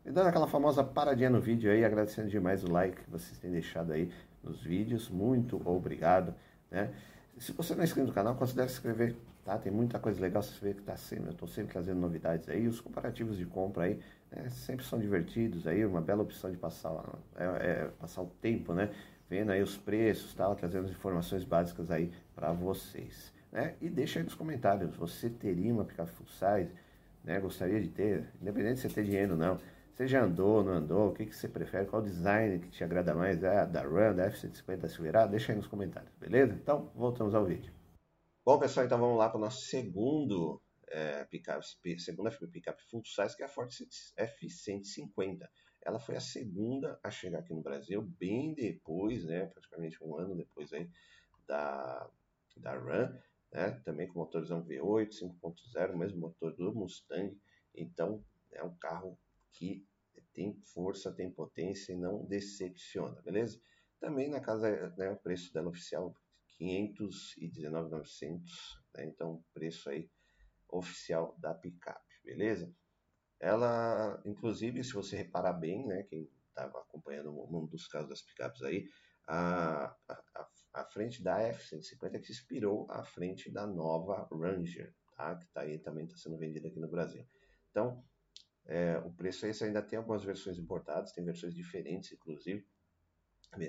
E 0.03 0.11
dando 0.11 0.27
aquela 0.27 0.47
famosa 0.47 0.83
paradinha 0.83 1.29
no 1.29 1.39
vídeo 1.39 1.71
aí, 1.71 1.85
agradecendo 1.85 2.29
demais 2.29 2.63
o 2.63 2.71
like 2.71 3.03
que 3.03 3.09
vocês 3.09 3.37
têm 3.37 3.51
deixado 3.51 3.93
aí 3.93 4.11
nos 4.41 4.63
vídeos. 4.63 5.09
Muito 5.09 5.61
obrigado. 5.67 6.33
Né? 6.71 6.91
Se 7.37 7.51
você 7.51 7.75
não 7.75 7.81
é 7.81 7.83
inscrito 7.83 8.07
no 8.07 8.13
canal, 8.13 8.35
considere 8.35 8.69
se 8.69 8.75
inscrever, 8.75 9.15
tá? 9.43 9.57
Tem 9.57 9.71
muita 9.71 9.99
coisa 9.99 10.21
legal, 10.21 10.41
você 10.41 10.53
vê 10.63 10.73
que 10.73 10.81
tá 10.81 10.95
sempre, 10.95 11.27
eu 11.27 11.31
estou 11.31 11.47
sempre 11.47 11.73
trazendo 11.73 11.99
novidades 11.99 12.47
aí. 12.49 12.67
Os 12.67 12.79
comparativos 12.79 13.37
de 13.37 13.45
compra 13.45 13.85
aí 13.85 13.99
né, 14.31 14.49
sempre 14.49 14.85
são 14.85 14.99
divertidos 14.99 15.67
aí, 15.67 15.85
uma 15.85 16.01
bela 16.01 16.21
opção 16.21 16.51
de 16.51 16.57
passar, 16.57 16.91
é, 17.35 17.43
é, 17.43 17.89
passar 17.99 18.21
o 18.21 18.27
tempo, 18.41 18.73
né? 18.73 18.89
Vendo 19.29 19.51
aí 19.51 19.61
os 19.61 19.77
preços, 19.77 20.33
tal, 20.33 20.55
trazendo 20.55 20.85
as 20.85 20.91
informações 20.91 21.43
básicas 21.43 21.89
aí 21.89 22.11
para 22.35 22.51
vocês. 22.51 23.31
Né? 23.51 23.75
E 23.81 23.89
deixa 23.89 24.19
aí 24.19 24.23
nos 24.23 24.35
comentários, 24.35 24.95
você 24.95 25.29
teria 25.29 25.73
uma 25.73 25.85
picape 25.85 26.11
full 26.11 26.27
size? 26.27 26.71
Né? 27.23 27.39
Gostaria 27.39 27.79
de 27.79 27.87
ter, 27.87 28.25
independente 28.41 28.79
se 28.79 28.89
você 28.89 28.95
ter 28.95 29.03
dinheiro 29.05 29.33
ou 29.33 29.37
não. 29.37 29.57
Você 29.93 30.07
já 30.07 30.23
andou, 30.23 30.63
não 30.63 30.73
andou? 30.73 31.09
O 31.09 31.13
que, 31.13 31.25
que 31.25 31.35
você 31.35 31.47
prefere? 31.47 31.85
Qual 31.85 32.01
design 32.01 32.59
que 32.59 32.69
te 32.69 32.83
agrada 32.83 33.13
mais? 33.13 33.43
É 33.43 33.65
da 33.65 33.83
Ram, 33.83 34.15
da 34.15 34.25
F-150, 34.25 34.77
da 34.77 34.89
Silverado? 34.89 35.31
Deixa 35.31 35.51
aí 35.51 35.57
nos 35.57 35.67
comentários, 35.67 36.11
beleza? 36.19 36.53
Então, 36.53 36.89
voltamos 36.95 37.35
ao 37.35 37.45
vídeo. 37.45 37.80
Bom, 38.43 38.57
pessoal, 38.57 38.87
então 38.87 38.99
vamos 38.99 39.19
lá 39.19 39.29
para 39.29 39.37
o 39.37 39.41
nosso 39.41 39.67
segundo 39.67 40.59
é, 40.87 41.23
picape, 41.25 41.63
segunda 41.99 42.31
picape 42.31 42.81
full 42.89 43.05
size, 43.05 43.37
que 43.37 43.43
é 43.43 43.45
a 43.45 43.47
Ford 43.47 43.69
F-150. 44.17 45.47
Ela 45.83 45.99
foi 45.99 46.15
a 46.15 46.19
segunda 46.19 46.99
a 47.03 47.11
chegar 47.11 47.37
aqui 47.37 47.53
no 47.53 47.61
Brasil, 47.61 48.01
bem 48.01 48.55
depois, 48.55 49.25
né, 49.25 49.45
praticamente 49.45 50.03
um 50.03 50.17
ano 50.17 50.35
depois 50.35 50.73
aí, 50.73 50.89
da, 51.45 52.09
da 52.57 52.73
Ram, 52.73 53.15
né, 53.51 53.79
também 53.85 54.07
com 54.07 54.17
motorzão 54.17 54.65
V8, 54.65 55.19
5.0, 55.19 55.95
mesmo 55.95 56.19
motor 56.19 56.51
do 56.55 56.73
Mustang. 56.73 57.39
Então, 57.75 58.25
é 58.51 58.63
um 58.63 58.75
carro 58.77 59.19
que 59.51 59.85
tem 60.33 60.59
força, 60.73 61.13
tem 61.13 61.29
potência 61.29 61.93
e 61.93 61.95
não 61.95 62.25
decepciona, 62.25 63.21
beleza? 63.21 63.61
Também 63.99 64.31
na 64.31 64.39
casa, 64.39 64.91
né, 64.97 65.11
o 65.11 65.17
preço 65.17 65.53
dela 65.53 65.69
oficial 65.69 66.15
519,900, 66.61 68.83
né? 68.95 69.05
Então, 69.07 69.43
preço 69.51 69.89
aí 69.89 70.07
oficial 70.69 71.35
da 71.39 71.55
picape, 71.55 72.21
beleza? 72.23 72.71
Ela, 73.39 74.21
inclusive, 74.23 74.83
se 74.83 74.93
você 74.93 75.17
reparar 75.17 75.53
bem, 75.53 75.87
né, 75.87 76.03
quem 76.03 76.29
estava 76.49 76.79
acompanhando 76.79 77.31
um 77.31 77.65
dos 77.65 77.87
casos 77.87 78.09
das 78.09 78.21
picapes 78.21 78.61
aí, 78.61 78.87
a, 79.27 79.85
a, 80.07 80.47
a 80.75 80.85
frente 80.85 81.23
da 81.23 81.41
F-150 81.41 82.21
que 82.21 82.31
inspirou 82.31 82.85
à 82.91 83.03
frente 83.03 83.51
da 83.51 83.65
nova 83.65 84.27
Ranger, 84.31 84.93
tá? 85.15 85.35
Que 85.35 85.47
tá 85.47 85.61
aí 85.61 85.79
também 85.79 86.05
está 86.05 86.17
sendo 86.17 86.37
vendida 86.37 86.67
aqui 86.67 86.79
no 86.79 86.89
Brasil. 86.89 87.27
Então, 87.71 88.05
é, 88.65 88.99
o 88.99 89.11
preço 89.11 89.47
esse 89.47 89.63
ainda 89.63 89.81
tem 89.81 89.97
algumas 89.97 90.23
versões 90.23 90.59
importadas, 90.59 91.11
tem 91.11 91.25
versões 91.25 91.55
diferentes, 91.55 92.11
inclusive. 92.11 92.63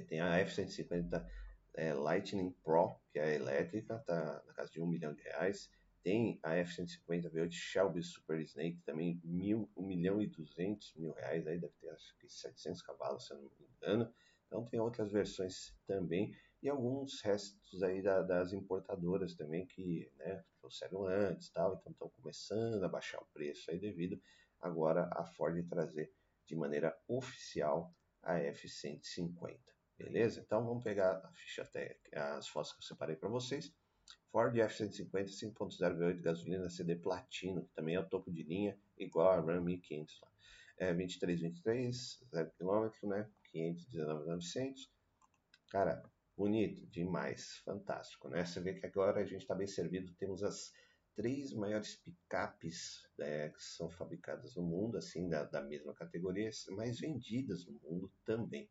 Tem 0.06 0.20
a 0.20 0.36
F-150 0.40 1.26
é, 1.74 1.92
Lightning 1.92 2.50
Pro, 2.62 2.96
que 3.10 3.18
é 3.18 3.34
elétrica, 3.34 3.98
tá 4.06 4.42
na 4.46 4.52
casa 4.52 4.70
de 4.70 4.80
um 4.80 4.86
milhão 4.86 5.14
de 5.14 5.22
reais. 5.22 5.70
Tem 6.02 6.40
a 6.42 6.56
F-150 6.56 7.30
V8 7.30 7.52
Shelby 7.52 8.02
Super 8.02 8.40
Snake, 8.40 8.82
também 8.84 9.20
mil, 9.22 9.70
1 9.76 9.86
milhão 9.86 10.20
e 10.20 10.26
200 10.26 10.94
mil 10.96 11.12
reais, 11.12 11.46
aí 11.46 11.60
deve 11.60 11.74
ter 11.80 11.90
acho 11.90 12.16
que 12.18 12.28
700 12.28 12.82
cavalos, 12.82 13.26
se 13.26 13.32
eu 13.32 13.36
não 13.38 13.44
me 13.44 13.68
engano. 13.76 14.12
Então 14.46 14.66
tem 14.66 14.80
outras 14.80 15.12
versões 15.12 15.74
também 15.86 16.36
e 16.62 16.68
alguns 16.68 17.20
restos 17.22 17.82
aí 17.82 18.02
da, 18.02 18.22
das 18.22 18.52
importadoras 18.52 19.34
também 19.34 19.66
que 19.66 20.10
né, 20.16 20.44
trouxeram 20.60 21.06
antes 21.06 21.50
tal, 21.50 21.74
então 21.74 21.92
estão 21.92 22.08
começando 22.10 22.82
a 22.84 22.88
baixar 22.88 23.20
o 23.20 23.26
preço 23.32 23.70
aí 23.70 23.78
devido 23.78 24.20
agora 24.60 25.08
a 25.12 25.24
Ford 25.24 25.66
trazer 25.68 26.12
de 26.46 26.54
maneira 26.54 26.96
oficial 27.08 27.94
a 28.22 28.38
F-150. 28.38 29.71
Beleza? 29.98 30.40
Então 30.40 30.64
vamos 30.64 30.82
pegar 30.82 31.18
a 31.24 31.32
ficha 31.32 31.62
até 31.62 31.98
as 32.12 32.48
fotos 32.48 32.72
que 32.72 32.78
eu 32.78 32.86
separei 32.86 33.16
para 33.16 33.28
vocês. 33.28 33.72
Ford 34.30 34.56
F-150 34.56 35.26
5.0 35.26 35.98
V8 35.98 36.20
gasolina 36.20 36.70
CD 36.70 36.96
Platino, 36.96 37.64
que 37.64 37.74
também 37.74 37.94
é 37.94 38.00
o 38.00 38.08
topo 38.08 38.32
de 38.32 38.42
linha, 38.42 38.78
igual 38.96 39.30
a 39.30 39.40
Ram 39.40 39.62
1500 39.62 40.20
lá. 40.20 40.32
É 40.78 40.94
2323, 40.94 42.24
0 42.34 42.52
km, 42.58 43.08
né? 43.08 43.30
519,900. 43.52 44.90
Cara, 45.70 46.02
bonito 46.36 46.86
demais, 46.86 47.58
fantástico, 47.64 48.28
né? 48.28 48.44
Você 48.44 48.60
vê 48.60 48.74
que 48.74 48.86
agora 48.86 49.20
a 49.20 49.24
gente 49.24 49.42
está 49.42 49.54
bem 49.54 49.66
servido, 49.66 50.14
temos 50.14 50.42
as 50.42 50.72
três 51.14 51.52
maiores 51.52 51.96
picapes 51.96 53.06
né, 53.18 53.50
que 53.50 53.62
são 53.62 53.90
fabricadas 53.90 54.56
no 54.56 54.62
mundo, 54.62 54.96
assim, 54.96 55.28
da, 55.28 55.44
da 55.44 55.62
mesma 55.62 55.94
categoria, 55.94 56.50
mais 56.70 57.00
vendidas 57.00 57.66
no 57.66 57.78
mundo 57.80 58.10
também. 58.24 58.68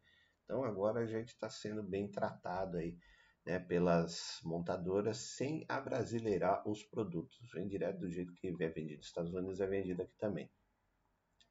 Então 0.52 0.66
agora 0.66 1.00
a 1.00 1.06
gente 1.06 1.30
está 1.30 1.50
sendo 1.50 1.82
bem 1.82 2.12
tratado 2.12 2.76
aí 2.76 2.98
né, 3.46 3.58
pelas 3.58 4.38
montadoras 4.44 5.16
sem 5.16 5.66
abrasileirar 5.70 6.68
os 6.68 6.84
produtos. 6.84 7.40
Vem 7.54 7.70
direto 7.70 8.00
do 8.00 8.12
jeito 8.12 8.34
que 8.34 8.50
é 8.50 8.68
vendido 8.68 8.98
nos 8.98 9.06
Estados 9.06 9.34
Unidos, 9.34 9.62
é 9.62 9.66
vendido 9.66 10.02
aqui 10.02 10.14
também. 10.18 10.52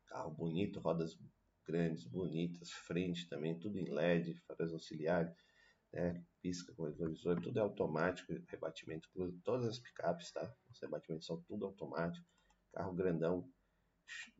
Carro 0.06 0.30
bonito, 0.32 0.80
rodas 0.80 1.18
grandes, 1.66 2.04
bonitas, 2.04 2.70
frente 2.72 3.26
também, 3.26 3.58
tudo 3.58 3.78
em 3.78 3.88
LED, 3.88 4.34
faróis 4.46 4.74
auxiliares, 4.74 5.34
né, 5.90 6.22
pisca 6.42 6.74
com 6.74 6.84
retrovisor, 6.84 7.40
tudo 7.40 7.58
é 7.58 7.62
automático, 7.62 8.34
rebatimento, 8.48 9.08
todas 9.42 9.66
as 9.66 9.78
picapes, 9.78 10.30
tá? 10.30 10.54
Os 10.68 10.78
rebatimentos 10.78 11.26
são 11.26 11.40
tudo 11.44 11.64
automático, 11.64 12.26
carro 12.70 12.92
grandão, 12.92 13.50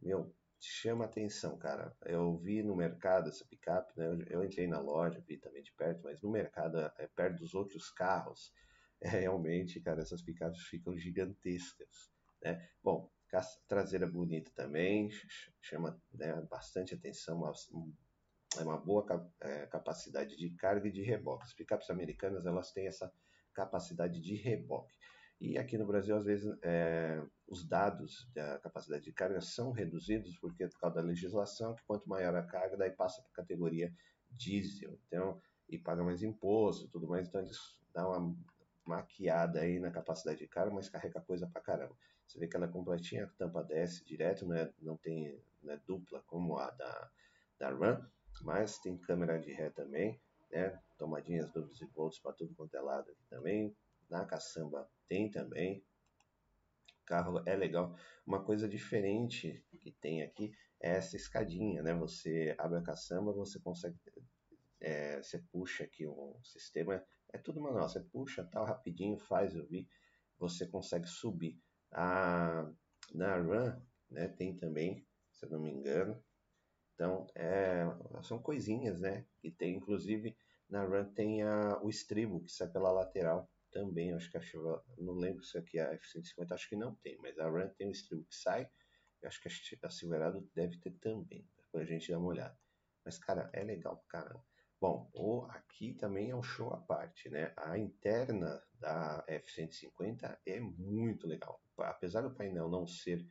meu, 0.02 0.34
chama 0.68 1.04
atenção, 1.04 1.56
cara. 1.58 1.96
Eu 2.04 2.36
vi 2.36 2.62
no 2.62 2.76
mercado 2.76 3.28
essa 3.28 3.44
picape, 3.44 3.92
né? 3.96 4.06
Eu, 4.28 4.44
entrei 4.44 4.66
na 4.66 4.80
loja, 4.80 5.22
vi 5.26 5.38
também 5.38 5.62
de 5.62 5.72
perto, 5.72 6.02
mas 6.02 6.20
no 6.20 6.30
mercado, 6.30 6.78
é, 6.78 7.06
perto 7.14 7.38
dos 7.38 7.54
outros 7.54 7.90
carros, 7.90 8.52
é, 9.00 9.08
realmente, 9.08 9.80
cara, 9.80 10.02
essas 10.02 10.22
picapes 10.22 10.62
ficam 10.62 10.96
gigantescas, 10.96 12.10
né? 12.42 12.68
Bom, 12.82 13.10
traseira 13.68 14.06
bonita 14.06 14.50
também, 14.54 15.08
chama 15.60 16.00
né, 16.12 16.34
bastante 16.50 16.94
atenção, 16.94 17.42
é 18.58 18.62
uma 18.62 18.76
boa 18.76 19.06
é, 19.40 19.66
capacidade 19.66 20.36
de 20.36 20.50
carga 20.50 20.88
e 20.88 20.92
de 20.92 21.02
reboque. 21.02 21.44
As 21.44 21.54
picapes 21.54 21.88
americanas, 21.88 22.44
elas 22.44 22.72
têm 22.72 22.88
essa 22.88 23.12
capacidade 23.54 24.20
de 24.20 24.34
reboque. 24.34 24.94
E 25.40 25.56
aqui 25.56 25.78
no 25.78 25.86
Brasil, 25.86 26.16
às 26.16 26.24
vezes, 26.24 26.52
é, 26.62 27.22
os 27.50 27.66
dados 27.66 28.30
da 28.32 28.58
capacidade 28.60 29.04
de 29.04 29.12
carga 29.12 29.40
são 29.40 29.72
reduzidos 29.72 30.38
porque 30.38 30.68
por 30.68 30.78
causa 30.78 30.96
da 30.96 31.02
legislação, 31.02 31.74
que 31.74 31.82
quanto 31.84 32.08
maior 32.08 32.34
a 32.36 32.42
carga, 32.44 32.76
daí 32.76 32.92
passa 32.92 33.20
para 33.20 33.30
a 33.32 33.34
categoria 33.34 33.92
diesel. 34.30 34.96
Então, 35.06 35.42
e 35.68 35.76
paga 35.76 36.02
mais 36.02 36.22
imposto 36.22 36.88
tudo 36.88 37.08
mais, 37.08 37.28
então 37.28 37.40
eles 37.40 37.58
dão 37.92 38.12
uma 38.12 38.36
maquiada 38.86 39.60
aí 39.60 39.80
na 39.80 39.90
capacidade 39.90 40.38
de 40.38 40.48
carga, 40.48 40.72
mas 40.72 40.88
carrega 40.88 41.20
coisa 41.20 41.46
pra 41.46 41.60
caramba. 41.60 41.96
Você 42.26 42.38
vê 42.38 42.46
que 42.46 42.56
ela 42.56 42.66
é 42.66 42.68
completinha, 42.68 43.24
a 43.24 43.28
tampa 43.28 43.62
desce 43.64 44.04
direto, 44.04 44.46
não, 44.46 44.54
é, 44.54 44.72
não 44.80 44.96
tem 44.96 45.42
não 45.60 45.74
é 45.74 45.76
dupla 45.86 46.22
como 46.26 46.56
a 46.56 46.70
da, 46.70 47.10
da 47.58 47.70
RAM, 47.70 48.08
mas 48.42 48.78
tem 48.78 48.96
câmera 48.96 49.38
de 49.38 49.52
ré 49.52 49.70
também, 49.70 50.20
né? 50.50 50.80
Tomadinhas 50.96 51.50
12 51.50 51.84
volts 51.86 52.18
para 52.20 52.32
tudo 52.32 52.54
quanto 52.54 52.76
é 52.76 52.80
lado 52.80 53.10
aqui 53.10 53.24
também, 53.28 53.76
na 54.08 54.24
caçamba 54.24 54.88
tem 55.08 55.28
também. 55.30 55.84
Carro 57.10 57.42
é 57.44 57.56
legal. 57.56 57.96
Uma 58.24 58.44
coisa 58.44 58.68
diferente 58.68 59.64
que 59.80 59.90
tem 59.90 60.22
aqui 60.22 60.52
é 60.80 60.92
essa 60.92 61.16
escadinha, 61.16 61.82
né? 61.82 61.92
Você 61.92 62.54
abre 62.56 62.78
a 62.78 62.82
caçamba, 62.82 63.32
você 63.32 63.58
consegue. 63.58 63.98
É, 64.80 65.20
você 65.20 65.38
puxa 65.50 65.82
aqui 65.82 66.06
o 66.06 66.38
sistema, 66.44 67.04
é 67.32 67.36
tudo 67.36 67.60
manual. 67.60 67.88
Você 67.88 67.98
puxa 67.98 68.44
tal 68.44 68.64
rapidinho, 68.64 69.18
faz 69.18 69.56
eu 69.56 69.66
vi, 69.66 69.88
você 70.38 70.64
consegue 70.68 71.08
subir. 71.08 71.60
A, 71.90 72.70
na 73.12 73.34
RAM, 73.34 73.82
né? 74.08 74.28
Tem 74.28 74.56
também, 74.56 75.04
se 75.32 75.44
eu 75.44 75.50
não 75.50 75.58
me 75.58 75.72
engano. 75.72 76.22
Então, 76.94 77.26
é, 77.34 77.82
são 78.22 78.38
coisinhas, 78.40 79.00
né? 79.00 79.26
Que 79.40 79.50
tem, 79.50 79.74
inclusive, 79.74 80.36
na 80.68 80.84
RAM 80.84 81.12
tem 81.12 81.42
a, 81.42 81.80
o 81.82 81.90
estribo 81.90 82.40
que 82.44 82.52
sai 82.52 82.68
pela 82.68 82.92
lateral 82.92 83.50
também, 83.70 84.12
acho 84.12 84.30
que 84.30 84.36
a 84.36 84.40
Chevrolet, 84.40 84.82
não 84.98 85.14
lembro 85.14 85.42
se 85.44 85.58
aqui 85.58 85.78
a 85.78 85.92
F-150, 85.94 86.52
acho 86.52 86.68
que 86.68 86.76
não 86.76 86.94
tem, 86.96 87.18
mas 87.18 87.38
a 87.38 87.48
Ram 87.48 87.68
tem 87.70 87.88
um 87.88 87.92
estribo 87.92 88.24
que 88.24 88.34
sai, 88.34 88.68
acho 89.24 89.40
que 89.40 89.48
a 89.82 89.90
Silverado 89.90 90.48
deve 90.54 90.78
ter 90.78 90.92
também, 90.98 91.48
depois 91.56 91.88
a 91.88 91.92
gente 91.92 92.10
dá 92.10 92.18
uma 92.18 92.28
olhada. 92.28 92.58
Mas, 93.04 93.18
cara, 93.18 93.50
é 93.52 93.62
legal, 93.62 94.04
caramba. 94.08 94.44
Bom, 94.80 95.10
o, 95.14 95.44
aqui 95.50 95.92
também 95.94 96.30
é 96.30 96.36
um 96.36 96.42
show 96.42 96.72
à 96.72 96.78
parte, 96.78 97.28
né? 97.28 97.52
A 97.56 97.76
interna 97.76 98.62
da 98.74 99.22
F-150 99.28 100.38
é 100.46 100.58
muito 100.58 101.26
legal. 101.26 101.62
Apesar 101.76 102.22
do 102.22 102.34
painel 102.34 102.68
não 102.68 102.86
ser 102.86 103.26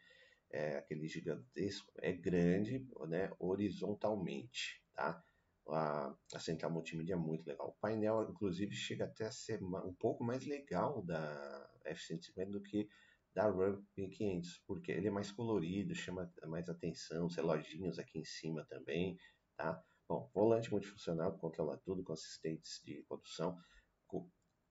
é 0.52 0.78
aquele 0.78 1.08
gigantesco, 1.08 1.92
é 1.98 2.12
grande, 2.12 2.88
né, 3.08 3.32
horizontalmente, 3.40 4.84
tá? 4.94 5.24
A, 5.72 6.16
a 6.34 6.40
central 6.40 6.72
multimídia 6.72 7.14
é 7.14 7.18
muito 7.18 7.46
legal. 7.46 7.70
O 7.70 7.82
painel, 7.82 8.28
inclusive, 8.30 8.74
chega 8.74 9.06
até 9.06 9.26
a 9.26 9.32
ser 9.32 9.62
um 9.64 9.94
pouco 9.94 10.24
mais 10.24 10.46
legal 10.46 11.02
da 11.04 11.70
F-150 11.86 12.52
do 12.52 12.62
que 12.62 12.90
da 13.34 13.44
RAM 13.44 13.84
1500, 13.96 14.64
porque 14.66 14.92
ele 14.92 15.08
é 15.08 15.12
mais 15.12 15.32
colorido, 15.32 15.94
chama 15.94 16.32
mais 16.48 16.68
atenção, 16.68 17.28
os 17.28 17.36
reloginhos 17.36 18.00
aqui 18.00 18.20
em 18.20 18.26
cima 18.26 18.66
também, 18.66 19.18
tá? 19.56 19.82
Bom, 20.08 20.30
volante 20.34 20.72
multifuncional, 20.72 21.38
controla 21.38 21.78
tudo 21.78 22.04
com 22.04 22.14
assistentes 22.14 22.82
de 22.84 23.04
condução, 23.04 23.56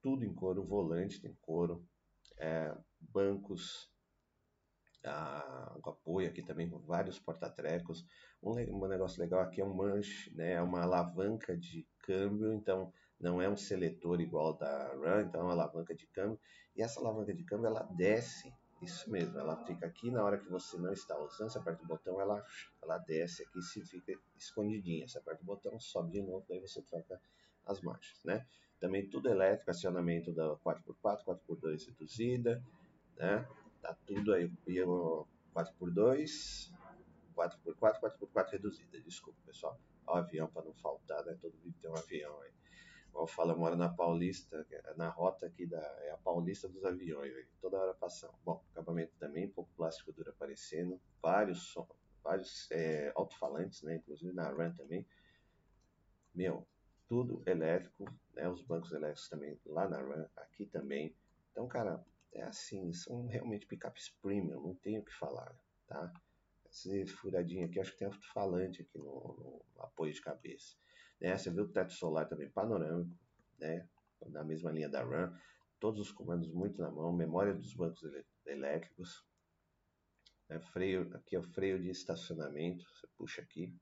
tudo 0.03 0.25
em 0.25 0.35
couro, 0.35 0.65
volante 0.65 1.21
tem 1.21 1.35
couro, 1.41 1.87
é, 2.39 2.77
bancos 3.01 3.91
a, 5.09 5.77
com 5.81 5.91
apoio 5.91 6.29
aqui 6.29 6.43
também 6.43 6.69
com 6.69 6.79
vários 6.79 7.19
porta-trecos. 7.19 8.07
Um, 8.43 8.53
um, 8.53 8.87
negócio 8.87 9.21
legal 9.21 9.41
aqui 9.41 9.61
é 9.61 9.65
um 9.65 9.75
manche, 9.75 10.33
né? 10.35 10.53
É 10.53 10.63
uma 10.63 10.83
alavanca 10.83 11.57
de 11.57 11.87
câmbio, 12.01 12.53
então 12.53 12.93
não 13.21 13.43
é 13.43 13.49
um 13.49 13.57
seletor 13.57 14.21
igual 14.21 14.57
da 14.57 14.93
Run, 14.95 15.23
então 15.23 15.41
é 15.41 15.45
uma 15.45 15.53
alavanca 15.53 15.95
de 15.95 16.07
câmbio. 16.07 16.39
E 16.77 16.83
essa 16.83 17.01
alavanca 17.01 17.35
de 17.35 17.43
câmbio 17.45 17.67
ela 17.67 17.83
desce, 17.97 18.53
isso 18.81 19.11
mesmo, 19.11 19.37
ela 19.39 19.57
fica 19.65 19.87
aqui 19.87 20.11
na 20.11 20.23
hora 20.23 20.39
que 20.39 20.49
você 20.49 20.77
não 20.77 20.93
está 20.93 21.19
usando, 21.19 21.51
você 21.51 21.59
aperta 21.59 21.83
o 21.83 21.87
botão, 21.87 22.21
ela, 22.21 22.45
ela 22.81 22.99
desce 22.99 23.43
aqui 23.43 23.61
se 23.61 23.85
fica 23.85 24.13
escondidinha. 24.37 25.09
Você 25.09 25.19
aperta 25.19 25.43
o 25.43 25.47
botão, 25.47 25.81
sobe 25.81 26.13
de 26.13 26.23
novo, 26.23 26.45
daí 26.49 26.61
você 26.61 26.81
troca 26.83 27.21
as 27.67 27.81
marchas, 27.81 28.23
né? 28.25 28.47
Também 28.79 29.09
tudo 29.09 29.29
elétrico, 29.29 29.71
acionamento 29.71 30.33
da 30.33 30.57
4x4, 30.57 31.25
4x2 31.25 31.87
reduzida, 31.89 32.63
né? 33.17 33.47
Tá 33.89 33.97
tudo 34.05 34.35
aí. 34.35 34.51
4x2, 35.55 36.71
4x4, 37.35 38.01
4x4 38.03 38.51
reduzida. 38.51 39.01
Desculpa, 39.01 39.39
pessoal. 39.47 39.81
O 40.07 40.11
avião 40.11 40.47
para 40.47 40.67
não 40.67 40.75
faltar, 40.75 41.25
né? 41.25 41.39
Todo 41.41 41.57
vídeo 41.57 41.81
tem 41.81 41.91
um 41.91 41.97
avião 41.97 42.39
aí. 42.43 42.53
Como 43.11 43.25
eu 43.25 43.27
falo, 43.27 43.53
eu 43.53 43.59
moro 43.59 43.77
na 43.77 43.89
Paulista, 43.89 44.67
é 44.71 44.95
na 44.95 45.09
rota 45.09 45.47
aqui 45.47 45.65
da. 45.65 45.81
É 46.03 46.11
a 46.11 46.19
Paulista 46.19 46.69
dos 46.69 46.85
aviões, 46.85 47.35
aí, 47.35 47.47
toda 47.63 47.79
hora 47.79 47.95
passando. 47.95 48.35
Bom, 48.45 48.63
acabamento 48.73 49.15
também, 49.19 49.49
pouco 49.49 49.71
plástico 49.75 50.13
duro 50.13 50.29
aparecendo, 50.29 51.01
vários 51.23 51.73
som, 51.73 51.89
vários 52.23 52.71
é, 52.71 53.11
alto-falantes, 53.17 53.83
né? 53.83 53.97
Inclusive 53.97 54.35
na 54.35 54.51
RAM 54.51 54.75
também. 54.75 55.07
Meu, 56.35 56.69
tudo 57.09 57.43
elétrico, 57.47 58.05
né? 58.35 58.47
Os 58.51 58.61
bancos 58.61 58.93
elétricos 58.93 59.31
também 59.31 59.59
lá 59.65 59.89
na 59.89 59.97
RAM, 59.97 60.29
aqui 60.37 60.67
também. 60.67 61.17
Então, 61.51 61.67
cara, 61.67 62.05
é 62.33 62.43
assim, 62.43 62.93
são 62.93 63.27
realmente 63.27 63.67
picapes 63.67 64.11
premium, 64.21 64.61
não 64.63 64.75
tenho 64.75 65.01
o 65.01 65.05
que 65.05 65.13
falar, 65.15 65.55
tá? 65.87 66.13
Esse 66.71 67.07
furadinho 67.07 67.67
aqui, 67.67 67.81
acho 67.81 67.93
que 67.93 67.99
tem 67.99 68.07
alto-falante 68.07 68.83
aqui 68.83 68.99
no, 68.99 69.65
no, 69.75 69.83
apoio 69.83 70.13
de 70.13 70.21
cabeça. 70.21 70.77
Né? 71.21 71.37
Você 71.37 71.51
viu 71.51 71.65
o 71.65 71.73
teto 71.73 71.93
solar 71.93 72.29
também 72.29 72.51
panorâmico, 72.51 73.17
né? 73.59 73.89
Na 74.27 74.45
mesma 74.45 74.71
linha 74.71 74.89
da 74.89 75.03
RAM. 75.03 75.35
Todos 75.81 76.01
os 76.01 76.13
comandos 76.13 76.53
muito 76.53 76.81
na 76.83 76.91
mão, 76.91 77.13
memória 77.13 77.55
dos 77.55 77.73
bancos 77.75 78.03
elétricos. 78.45 79.25
É 80.51 80.59
freio, 80.61 81.11
aqui 81.15 81.37
é 81.37 81.39
o 81.39 81.43
freio 81.43 81.81
de 81.81 81.91
estacionamento, 81.91 82.85
você 82.85 83.07
puxa 83.17 83.43
aqui, 83.43 83.75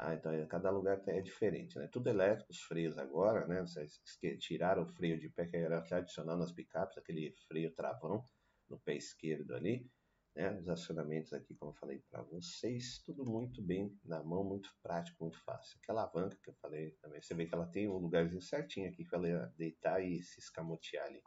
Tá? 0.00 0.14
Então, 0.14 0.46
cada 0.46 0.70
lugar 0.70 0.98
é 1.08 1.20
diferente. 1.20 1.78
Né? 1.78 1.86
Tudo 1.92 2.08
elétrico, 2.08 2.50
os 2.50 2.62
freios 2.62 2.96
agora, 2.96 3.46
né? 3.46 3.60
Vocês 3.60 4.00
tiraram 4.38 4.82
o 4.82 4.86
freio 4.86 5.20
de 5.20 5.28
pé 5.28 5.46
que 5.46 5.58
era 5.58 5.82
tradicional 5.82 6.38
nas 6.38 6.50
picapes, 6.50 6.96
aquele 6.96 7.34
freio 7.46 7.70
travão 7.74 8.24
no 8.66 8.80
pé 8.80 8.94
esquerdo 8.94 9.54
ali. 9.54 9.86
Né? 10.34 10.58
Os 10.58 10.70
acionamentos 10.70 11.34
aqui, 11.34 11.54
como 11.54 11.72
eu 11.72 11.76
falei 11.76 12.02
para 12.10 12.22
vocês, 12.22 13.02
tudo 13.04 13.26
muito 13.26 13.60
bem 13.60 13.94
na 14.02 14.22
mão, 14.22 14.42
muito 14.42 14.70
prático, 14.82 15.22
muito 15.22 15.38
fácil. 15.44 15.78
Aquela 15.82 16.02
alavanca 16.02 16.38
que 16.42 16.48
eu 16.48 16.54
falei 16.62 16.92
também, 17.02 17.20
você 17.20 17.34
vê 17.34 17.44
que 17.44 17.54
ela 17.54 17.66
tem 17.66 17.86
um 17.86 17.98
lugarzinho 17.98 18.40
certinho 18.40 18.88
aqui 18.88 19.04
para 19.04 19.28
ela 19.28 19.52
deitar 19.58 20.02
e 20.02 20.22
se 20.22 20.40
escamotear 20.40 21.04
ali. 21.08 21.22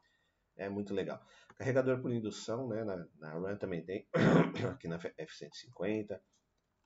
É 0.55 0.67
muito 0.67 0.95
legal. 0.95 1.23
Carregador 1.57 2.01
por 2.01 2.12
indução, 2.12 2.67
né? 2.67 2.83
Na, 2.83 3.07
na 3.19 3.55
também 3.55 3.86
tem, 3.86 4.07
aqui 4.73 4.88
na 4.88 4.95
F-150. 4.95 6.19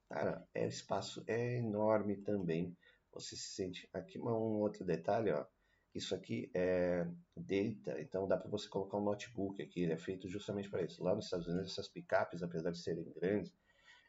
Cara, 0.09 0.47
é, 0.53 0.65
o 0.65 0.69
espaço 0.69 1.23
é 1.27 1.57
enorme 1.57 2.17
também. 2.17 2.75
Você 3.11 3.35
se 3.35 3.49
sente. 3.49 3.89
Aqui 3.93 4.19
um 4.19 4.27
outro 4.61 4.85
detalhe, 4.85 5.31
ó. 5.31 5.45
Isso 5.93 6.13
aqui 6.13 6.51
é 6.53 7.07
data, 7.35 7.99
então 7.99 8.27
dá 8.27 8.37
para 8.37 8.49
você 8.49 8.69
colocar 8.69 8.97
um 8.97 9.03
notebook 9.03 9.61
aqui. 9.61 9.81
Ele 9.81 9.93
é 9.93 9.97
feito 9.97 10.27
justamente 10.29 10.69
para 10.69 10.83
isso. 10.83 11.03
Lá 11.03 11.15
nos 11.15 11.25
Estados 11.25 11.47
Unidos, 11.47 11.71
essas 11.71 11.87
picapes, 11.87 12.43
apesar 12.43 12.71
de 12.71 12.77
serem 12.77 13.11
grandes, 13.13 13.51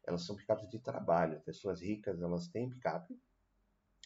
elas 0.06 0.24
são 0.24 0.37
picapes 0.37 0.68
de 0.68 0.78
trabalho. 0.78 1.40
Pessoas 1.40 1.80
ricas, 1.80 2.20
elas 2.20 2.48
têm 2.48 2.68
picape, 2.68 3.18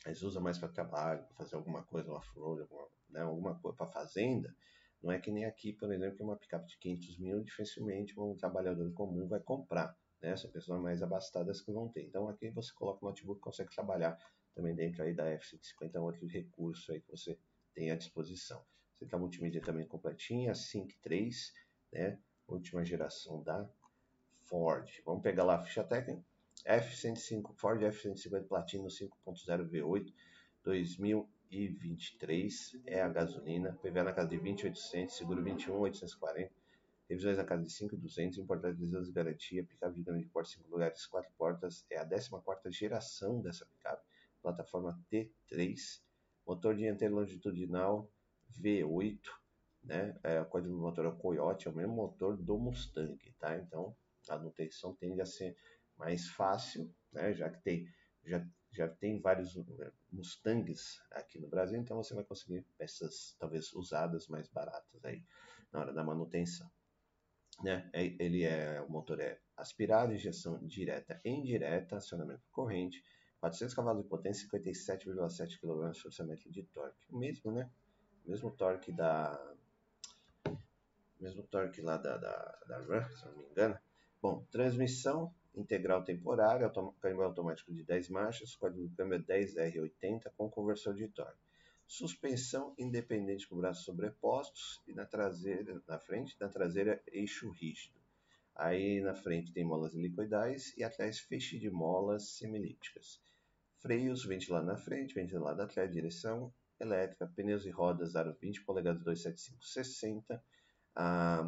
eles 0.07 0.23
usam 0.23 0.43
mais 0.43 0.59
para 0.59 0.69
trabalho, 0.69 1.25
para 1.25 1.37
fazer 1.37 1.57
alguma 1.57 1.83
coisa, 1.83 2.11
uma 2.11 2.23
flor, 2.23 2.61
alguma, 2.61 2.89
né, 3.09 3.21
alguma 3.23 3.59
coisa 3.59 3.77
para 3.77 3.87
fazenda. 3.87 4.55
Não 5.03 5.11
é 5.13 5.19
que 5.19 5.31
nem 5.33 5.45
aqui, 5.45 5.73
por 5.73 5.93
exemplo, 5.93 6.17
que 6.17 6.23
é 6.23 6.25
uma 6.25 6.37
picape 6.37 6.69
de 6.69 6.79
500 6.79 7.19
mil, 7.19 7.43
dificilmente 7.43 8.19
um 8.19 8.37
trabalhador 8.37 8.93
comum 8.93 9.27
vai 9.27 9.41
comprar 9.41 9.97
né? 10.23 10.37
São 10.37 10.51
pessoas 10.51 10.81
mais 10.81 11.03
abastadas 11.03 11.61
que 11.61 11.73
vão 11.73 11.89
ter. 11.89 12.05
Então 12.05 12.29
aqui 12.29 12.49
você 12.51 12.73
coloca 12.73 13.05
o 13.05 13.09
notebook 13.09 13.41
e 13.41 13.43
consegue 13.43 13.71
trabalhar 13.71 14.17
também 14.55 14.75
dentro 14.75 15.03
aí 15.03 15.15
da 15.15 15.27
F-150, 15.27 15.95
é 15.95 16.01
um 16.01 16.05
outro 16.05 16.27
recurso 16.27 16.93
aí 16.93 17.01
que 17.01 17.11
você 17.11 17.39
tem 17.75 17.91
à 17.91 17.97
disposição. 17.97 18.63
Você 18.99 19.15
a 19.15 19.19
multimídia 19.19 19.61
também 19.61 19.87
completinha, 19.87 20.55
Sync 20.55 20.97
3, 21.01 21.53
né? 21.93 22.19
Última 22.47 22.85
geração 22.85 23.43
da 23.43 23.69
Ford. 24.43 24.89
Vamos 25.05 25.23
pegar 25.23 25.45
lá 25.45 25.57
a 25.57 25.63
ficha 25.63 25.83
técnica. 25.83 26.25
F-105, 26.65 27.55
Ford 27.57 27.83
F-150 27.83 28.47
Platino 28.47 28.87
5.0 28.87 29.69
V8 29.69 30.15
2023 30.63 32.81
é 32.87 33.03
a 33.03 33.09
gasolina, 33.09 33.77
PVA 33.83 34.05
na 34.05 34.13
casa 34.13 34.29
de 34.29 34.39
20.800, 34.39 35.09
seguro 35.09 35.43
21.840 35.43 36.62
Revisões 37.13 37.39
a 37.39 37.45
cada 37.45 37.63
de 37.63 37.71
5,200, 37.71 38.39
importado 38.39 38.75
de 38.75 38.87
de 38.87 39.13
garantia, 39.13 39.63
picape 39.63 39.97
de 39.97 40.03
grande 40.03 40.25
porte, 40.25 40.53
5 40.53 40.71
lugares, 40.71 41.05
4 41.05 41.31
portas, 41.37 41.85
é 41.91 41.99
a 41.99 42.07
14 42.07 42.71
geração 42.71 43.43
dessa 43.43 43.67
picape, 43.67 44.03
plataforma 44.41 44.99
T3, 45.13 46.01
motor 46.47 46.75
dianteiro 46.75 47.17
longitudinal 47.17 48.11
V8, 48.59 49.21
né? 49.85 50.19
É, 50.23 50.41
o 50.41 50.47
código 50.47 50.75
do 50.75 50.81
motor 50.81 51.05
é 51.05 51.09
o 51.09 51.17
Coyote, 51.19 51.69
é 51.69 51.71
o 51.71 51.75
mesmo 51.75 51.93
motor 51.93 52.35
do 52.35 52.59
Mustang, 52.59 53.19
tá? 53.39 53.59
Então 53.59 53.95
a 54.31 54.39
manutenção 54.39 54.95
tende 54.95 55.21
a 55.21 55.27
ser 55.27 55.55
mais 55.99 56.31
fácil, 56.31 56.91
né? 57.13 57.35
Já 57.35 57.51
que 57.51 57.63
tem, 57.63 57.87
já, 58.25 58.43
já 58.71 58.89
tem 58.89 59.21
vários 59.21 59.55
eh, 59.55 59.93
Mustangs 60.11 60.99
aqui 61.11 61.39
no 61.39 61.49
Brasil, 61.49 61.79
então 61.79 61.99
você 61.99 62.15
vai 62.15 62.25
conseguir 62.25 62.63
peças 62.79 63.37
talvez 63.39 63.71
usadas 63.75 64.29
mais 64.29 64.49
baratas 64.49 65.05
aí 65.05 65.23
na 65.71 65.81
hora 65.81 65.93
da 65.93 66.03
manutenção 66.03 66.71
né? 67.63 67.89
É, 67.93 68.05
ele 68.19 68.45
é 68.45 68.81
o 68.81 68.91
motor 68.91 69.21
é 69.21 69.39
aspirado, 69.57 70.13
injeção 70.13 70.59
direta 70.67 71.21
e 71.25 71.31
indireta, 71.31 71.97
acionamento 71.97 72.43
corrente, 72.51 73.03
400 73.41 73.75
cavalos 73.75 74.03
de 74.03 74.09
potência, 74.09 74.49
57,7 74.49 75.61
kg 75.61 75.91
de 75.93 76.01
forçamento 76.01 76.51
de 76.51 76.63
torque. 76.65 77.07
O 77.11 77.19
mesmo, 77.19 77.53
né? 77.53 77.71
O 78.25 78.31
mesmo 78.31 78.51
torque 78.51 78.93
da 78.93 79.39
mesmo 81.21 81.45
torque 81.45 81.81
lá 81.81 81.97
da, 81.97 82.17
da, 82.17 82.59
da 82.67 82.79
RAM, 82.79 83.09
se 83.11 83.25
não 83.27 83.37
me 83.37 83.45
engano. 83.45 83.79
Bom, 84.21 84.45
transmissão 84.51 85.33
integral 85.55 86.03
temporária, 86.03 86.71
câmbio 87.01 87.23
automático 87.23 87.73
de 87.73 87.85
10 87.85 88.09
marchas, 88.09 88.57
código 88.57 88.89
de 88.89 88.95
câmbio 88.95 89.17
é 89.17 89.45
10R80 89.45 90.33
com 90.37 90.51
conversor 90.51 90.95
de 90.95 91.07
torque 91.09 91.52
suspensão 91.93 92.75
independente 92.79 93.47
com 93.47 93.59
braços 93.59 93.85
sobrepostos 93.85 94.81
e 94.87 94.95
na 94.95 95.05
traseira, 95.05 95.83
na 95.87 95.99
frente, 95.99 96.35
na 96.41 96.49
traseira 96.49 97.03
eixo 97.07 97.51
rígido. 97.51 98.01
Aí 98.55 99.03
na 99.03 99.15
frente 99.15 99.53
tem 99.53 99.63
molas 99.63 99.95
helicoidais 99.95 100.75
e 100.79 100.83
atrás 100.83 101.19
feixe 101.19 101.59
de 101.59 101.69
molas 101.69 102.31
semilípticas. 102.39 103.21
Freios, 103.79 104.25
ventilado 104.25 104.65
na 104.65 104.79
frente, 104.79 105.15
ventilado 105.15 105.61
atrás, 105.61 105.93
direção 105.93 106.51
elétrica, 106.81 107.27
pneus 107.27 107.67
e 107.67 107.71
rodas 107.71 108.17
aro 108.17 108.35
20 108.41 108.65
polegadas 108.65 109.03
275-60. 109.05 110.41
Ah, 110.97 111.47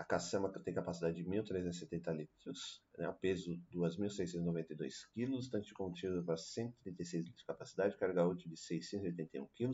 a 0.00 0.04
caçamba 0.04 0.48
tem 0.48 0.72
capacidade 0.72 1.14
de 1.14 1.28
1.370 1.28 2.16
litros, 2.16 2.82
né, 2.96 3.06
o 3.06 3.12
peso 3.12 3.60
2.692 3.70 5.06
kg, 5.12 5.50
tanque 5.50 5.66
de 5.66 5.74
combustível 5.74 6.24
para 6.24 6.38
136 6.38 7.24
litros 7.24 7.40
de 7.40 7.44
capacidade, 7.44 7.98
carga 7.98 8.26
útil 8.26 8.48
de 8.48 8.56
681 8.56 9.46
kg, 9.54 9.72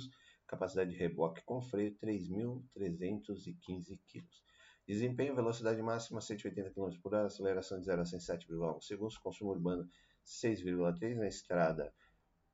capacidade 0.49 0.91
de 0.91 0.97
reboque 0.97 1.45
com 1.45 1.63
freio 1.63 1.97
3.315 1.99 4.01
kg. 4.09 4.27
Desempenho, 4.85 5.37
velocidade 5.37 5.81
máxima 5.81 6.21
180 6.21 6.71
km 6.71 6.91
por 7.01 7.15
hora, 7.15 7.29
aceleração 7.29 7.79
de 7.79 7.87
0 7.87 8.01
a 8.01 8.05
107,1 8.05 8.83
segundos, 8.83 9.17
consumo 9.19 9.53
urbano 9.53 9.89
6,3, 10.27 11.15
na 11.15 11.29
estrada 11.29 11.95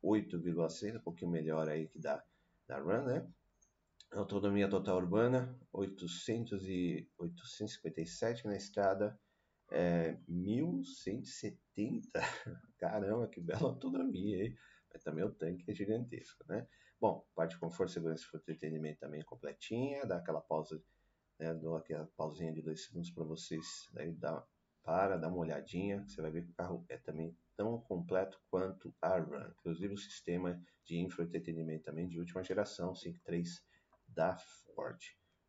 8,6, 0.05 0.97
um 0.97 1.01
pouquinho 1.01 1.31
melhor 1.31 1.71
aí 1.71 1.89
que 1.89 1.99
da, 1.99 2.23
da 2.69 2.79
Run, 2.79 3.07
né? 3.07 3.27
Autonomia 4.15 4.69
total 4.69 4.99
urbana, 4.99 5.59
800 5.73 6.69
e 6.69 7.09
857 7.19 8.47
na 8.47 8.55
estrada, 8.55 9.19
é, 9.71 10.19
1170, 10.29 12.11
caramba, 12.79 13.27
que 13.27 13.41
bela 13.41 13.71
autonomia, 13.71 14.45
hein? 14.45 14.55
Mas 14.93 15.03
também 15.03 15.25
o 15.25 15.33
tanque 15.33 15.71
é 15.71 15.75
gigantesco, 15.75 16.45
né? 16.47 16.69
Bom, 17.01 17.27
parte 17.35 17.55
de 17.55 17.59
conforto, 17.59 17.91
segurança 17.91 18.23
e 18.35 18.37
entretenimento 18.37 19.01
também 19.01 19.23
completinha, 19.23 20.05
dá 20.05 20.19
aquela 20.19 20.43
pausa, 20.43 20.83
né, 21.39 21.55
dou 21.55 21.75
aquela 21.75 22.07
pausinha 22.15 22.53
de 22.53 22.61
dois 22.61 22.85
segundos 22.85 23.11
para 23.11 23.25
vocês, 23.25 23.89
daí 23.95 24.13
dá, 24.13 24.47
para, 24.83 25.17
dá 25.17 25.29
uma 25.29 25.39
olhadinha, 25.39 26.05
você 26.07 26.21
vai 26.21 26.31
ver 26.31 26.45
que 26.45 26.51
o 26.51 26.55
carro 26.55 26.85
é 26.91 26.99
também 26.99 27.35
tão 27.57 27.81
completo 27.81 28.39
quanto 28.51 28.95
a 29.01 29.19
Run. 29.19 29.53
Inclusive 29.59 29.95
o 29.95 29.99
sistema 29.99 30.63
de 30.85 30.99
infoentretenimento 30.99 31.85
também 31.85 32.07
de 32.07 32.19
última 32.19 32.45
geração, 32.45 32.93
5.3 32.93 33.72
da 34.15 34.37
Ford. 34.37 34.99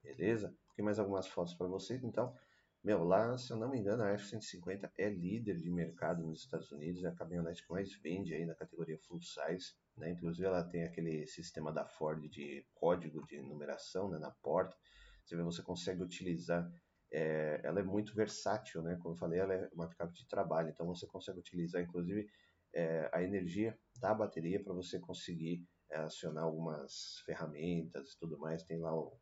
Beleza? 0.01 0.55
Aqui 0.71 0.81
mais 0.81 0.99
algumas 0.99 1.27
fotos 1.27 1.53
para 1.53 1.67
vocês. 1.67 2.03
Então, 2.03 2.35
meu, 2.83 3.03
lá, 3.03 3.37
se 3.37 3.51
eu 3.51 3.57
não 3.57 3.69
me 3.69 3.79
engano, 3.79 4.03
a 4.03 4.11
F-150 4.11 4.91
é 4.97 5.09
líder 5.09 5.57
de 5.57 5.69
mercado 5.69 6.23
nos 6.23 6.41
Estados 6.41 6.71
Unidos, 6.71 7.03
é 7.03 7.07
a 7.07 7.15
caminhonete 7.15 7.65
que 7.65 7.71
mais 7.71 7.93
vende 8.01 8.33
aí 8.33 8.45
na 8.45 8.55
categoria 8.55 8.97
full 8.99 9.21
size. 9.21 9.73
Né? 9.95 10.11
Inclusive, 10.11 10.45
ela 10.45 10.63
tem 10.63 10.83
aquele 10.83 11.25
sistema 11.27 11.71
da 11.71 11.85
Ford 11.85 12.27
de 12.29 12.65
código 12.73 13.25
de 13.27 13.41
numeração 13.41 14.09
né, 14.09 14.19
na 14.19 14.31
porta. 14.31 14.75
Você 15.23 15.35
vê, 15.37 15.43
você 15.43 15.61
consegue 15.61 16.03
utilizar 16.03 16.69
é, 17.13 17.61
ela 17.63 17.79
é 17.79 17.83
muito 17.83 18.15
versátil, 18.15 18.81
né? 18.81 18.97
Como 18.99 19.13
eu 19.13 19.17
falei, 19.17 19.39
ela 19.39 19.53
é 19.53 19.69
uma 19.71 19.87
picape 19.87 20.13
de 20.13 20.27
trabalho, 20.27 20.69
então 20.69 20.87
você 20.87 21.05
consegue 21.05 21.39
utilizar, 21.39 21.81
inclusive, 21.81 22.27
é, 22.73 23.07
a 23.13 23.21
energia 23.21 23.77
da 23.99 24.15
bateria 24.15 24.61
para 24.61 24.73
você 24.73 24.99
conseguir 24.99 25.63
acionar 25.95 26.43
algumas 26.43 27.19
ferramentas 27.25 28.11
e 28.11 28.19
tudo 28.19 28.37
mais. 28.37 28.63
Tem 28.63 28.79
lá 28.79 28.93
o, 28.95 29.17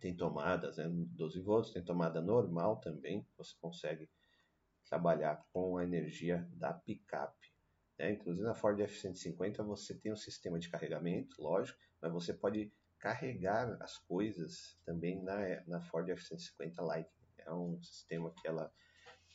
tem 0.00 0.16
tomadas, 0.16 0.76
né? 0.76 0.84
12 0.88 1.40
volts, 1.40 1.72
tem 1.72 1.84
tomada 1.84 2.20
normal 2.20 2.80
também. 2.80 3.26
Você 3.36 3.54
consegue 3.60 4.10
trabalhar 4.84 5.44
com 5.52 5.76
a 5.76 5.84
energia 5.84 6.48
da 6.52 6.72
picape. 6.72 7.52
Né? 7.98 8.12
Inclusive 8.12 8.46
na 8.46 8.54
Ford 8.54 8.78
F-150 8.80 9.64
você 9.64 9.94
tem 9.94 10.12
um 10.12 10.16
sistema 10.16 10.58
de 10.58 10.68
carregamento, 10.68 11.40
lógico, 11.40 11.78
mas 12.00 12.12
você 12.12 12.32
pode 12.32 12.72
carregar 12.98 13.76
as 13.80 13.98
coisas 13.98 14.78
também 14.84 15.22
na, 15.22 15.64
na 15.66 15.80
Ford 15.80 16.08
F-150 16.08 16.80
Lightning. 16.80 17.26
É 17.38 17.52
um 17.52 17.80
sistema 17.82 18.32
que, 18.40 18.46
ela, 18.46 18.72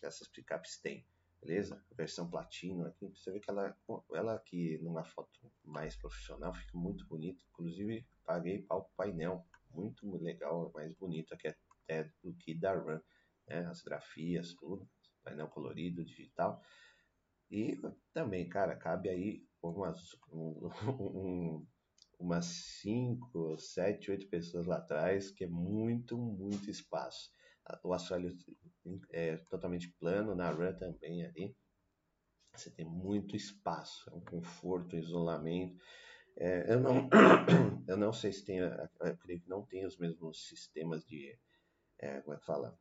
essas 0.01 0.27
picapes 0.27 0.79
têm, 0.79 1.05
beleza? 1.41 1.84
Versão 1.91 2.30
Platino 2.30 2.86
aqui, 2.86 3.08
você 3.08 3.32
vê 3.32 3.39
que 3.39 3.49
ela, 3.49 3.75
ela 4.13 4.36
aqui 4.36 4.77
numa 4.82 5.04
foto 5.04 5.51
mais 5.63 5.95
profissional 5.95 6.54
fica 6.54 6.77
muito 6.77 7.06
bonita. 7.08 7.43
Inclusive, 7.49 8.08
paguei 8.23 8.62
para 8.62 8.77
o 8.77 8.89
painel, 8.95 9.45
muito 9.71 10.10
legal, 10.17 10.71
mais 10.73 10.93
bonito 10.95 11.34
aqui 11.34 11.47
até 11.47 12.12
do 12.23 12.34
que 12.36 12.54
da 12.54 12.73
Run. 12.73 12.99
Né? 13.47 13.65
As 13.65 13.82
grafias, 13.82 14.54
tudo, 14.54 14.88
painel 15.23 15.47
colorido, 15.47 16.06
digital. 16.06 16.62
E 17.49 17.82
também, 18.13 18.47
cara, 18.47 18.75
cabe 18.75 19.10
aí 19.10 19.45
umas, 19.62 20.15
um, 20.32 20.69
um 20.99 21.67
umas 22.21 22.45
5, 22.82 23.58
7, 23.58 24.12
8 24.12 24.27
pessoas 24.27 24.67
lá 24.67 24.77
atrás, 24.77 25.32
que 25.32 25.43
é 25.43 25.47
muito, 25.47 26.15
muito 26.15 26.69
espaço. 26.69 27.32
O 27.84 27.93
assoalho 27.93 28.36
é 29.12 29.38
totalmente 29.49 29.89
plano, 29.99 30.36
na 30.36 30.49
run 30.49 30.73
também 30.73 31.25
ali. 31.25 31.55
Você 32.53 32.69
tem 32.69 32.86
muito 32.86 33.36
espaço, 33.36 34.10
é 34.10 34.13
um 34.13 34.21
conforto, 34.21 34.95
um 34.95 34.99
isolamento. 34.99 35.81
É, 36.38 36.73
eu, 36.73 36.79
não, 36.79 37.10
eu 37.88 37.97
não 37.97 38.12
sei 38.12 38.31
se 38.34 38.43
tem, 38.43 38.57
eu 38.60 39.17
creio 39.17 39.41
que 39.41 39.49
não 39.49 39.65
tem 39.65 39.86
os 39.86 39.97
mesmos 39.97 40.47
sistemas 40.47 41.05
de, 41.05 41.38
é, 41.99 42.21
como 42.21 42.36
é 42.36 42.39
que 42.39 42.45
fala? 42.45 42.77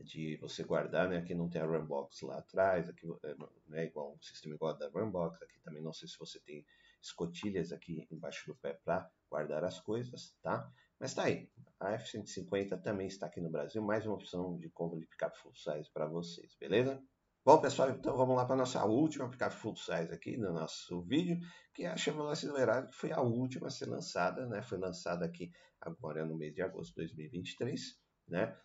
De 0.00 0.36
você 0.36 0.62
guardar, 0.62 1.08
né? 1.08 1.18
Aqui 1.18 1.34
não 1.34 1.48
tem 1.48 1.60
a 1.60 1.66
Runbox 1.66 2.20
lá 2.22 2.38
atrás, 2.38 2.88
aqui 2.88 3.06
é, 3.24 3.34
não 3.34 3.78
é 3.78 3.84
igual 3.84 4.14
um 4.14 4.22
sistema 4.22 4.54
igual 4.54 4.76
da 4.76 4.88
Runbox, 4.88 5.42
aqui 5.42 5.58
também 5.60 5.82
não 5.82 5.92
sei 5.92 6.08
se 6.08 6.18
você 6.18 6.38
tem 6.40 6.64
escotilhas 7.02 7.72
aqui 7.72 8.06
embaixo 8.10 8.46
do 8.46 8.56
pé 8.56 8.74
para 8.84 9.10
guardar 9.28 9.64
as 9.64 9.80
coisas, 9.80 10.36
tá? 10.42 10.70
Mas 11.00 11.14
tá 11.14 11.24
aí, 11.24 11.48
a 11.78 11.92
F-150 11.92 12.82
também 12.82 13.06
está 13.06 13.26
aqui 13.26 13.40
no 13.40 13.50
Brasil, 13.50 13.80
mais 13.80 14.04
uma 14.04 14.16
opção 14.16 14.58
de 14.58 14.68
compra 14.68 14.98
de 14.98 15.06
picape 15.06 15.38
full 15.38 15.54
size 15.54 15.88
para 15.92 16.08
vocês, 16.08 16.56
beleza? 16.58 17.00
Bom, 17.44 17.60
pessoal, 17.60 17.90
então 17.90 18.16
vamos 18.16 18.36
lá 18.36 18.44
para 18.44 18.54
a 18.54 18.58
nossa 18.58 18.84
última 18.84 19.30
picape 19.30 19.54
full 19.54 19.76
size 19.76 20.12
aqui 20.12 20.36
no 20.36 20.52
nosso 20.52 21.00
vídeo, 21.02 21.38
que 21.72 21.84
é 21.84 21.88
a 21.88 21.96
Chevrolet 21.96 22.36
Silverado, 22.36 22.88
que 22.88 22.96
foi 22.96 23.12
a 23.12 23.20
última 23.20 23.68
a 23.68 23.70
ser 23.70 23.86
lançada, 23.86 24.46
né? 24.46 24.60
Foi 24.60 24.76
lançada 24.76 25.24
aqui 25.24 25.52
agora 25.80 26.26
no 26.26 26.36
mês 26.36 26.52
de 26.52 26.62
agosto 26.62 26.90
de 26.90 26.96
2023, 26.96 27.80
né? 28.26 28.58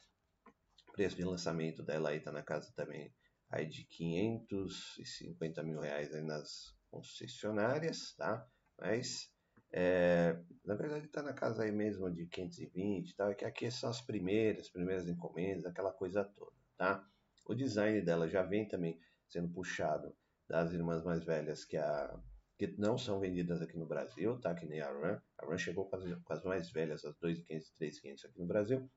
O 0.90 0.92
preço 0.92 1.16
de 1.16 1.24
lançamento 1.24 1.84
dela 1.84 2.10
aí 2.10 2.20
tá 2.20 2.32
na 2.32 2.42
casa 2.42 2.74
também 2.76 3.14
aí 3.52 3.68
de 3.68 3.86
550 3.86 5.62
mil 5.62 5.80
reais 5.80 6.12
aí 6.12 6.24
nas 6.24 6.76
concessionárias, 6.90 8.16
tá? 8.16 8.44
Mas, 8.80 9.32
é, 9.74 10.38
na 10.64 10.76
verdade, 10.76 11.08
está 11.08 11.24
na 11.24 11.34
casa 11.34 11.64
aí 11.64 11.72
mesmo 11.72 12.10
de 12.10 12.28
520 12.28 13.16
tal, 13.16 13.32
é 13.32 13.34
que 13.34 13.44
aqui 13.44 13.72
são 13.72 13.90
as 13.90 14.00
primeiras, 14.02 14.70
primeiras 14.70 15.08
encomendas, 15.08 15.66
aquela 15.66 15.92
coisa 15.92 16.24
toda, 16.24 16.56
tá? 16.78 17.04
O 17.48 17.56
design 17.56 18.00
dela 18.02 18.30
já 18.30 18.44
vem 18.44 18.68
também 18.68 19.00
sendo 19.28 19.50
puxado 19.50 20.16
das 20.48 20.72
irmãs 20.72 21.04
mais 21.04 21.24
velhas 21.24 21.66
que, 21.66 21.76
a, 21.76 22.20
que 22.58 22.68
não 22.78 22.98
são 22.98 23.20
vendidas 23.20 23.62
aqui 23.62 23.76
no 23.76 23.88
Brasil, 23.88 24.40
tá? 24.40 24.54
Que 24.54 24.68
nem 24.68 24.80
a 24.80 24.92
Ram. 24.92 25.20
A 25.40 25.46
Ram 25.46 25.58
chegou 25.58 25.90
com 25.90 25.96
as, 25.96 26.04
com 26.22 26.34
as 26.34 26.44
mais 26.44 26.72
velhas, 26.72 27.04
as 27.04 27.16
2.500 27.18 27.46
e 27.50 27.86
3.500 27.86 28.26
aqui 28.26 28.40
no 28.40 28.46
Brasil. 28.46 28.90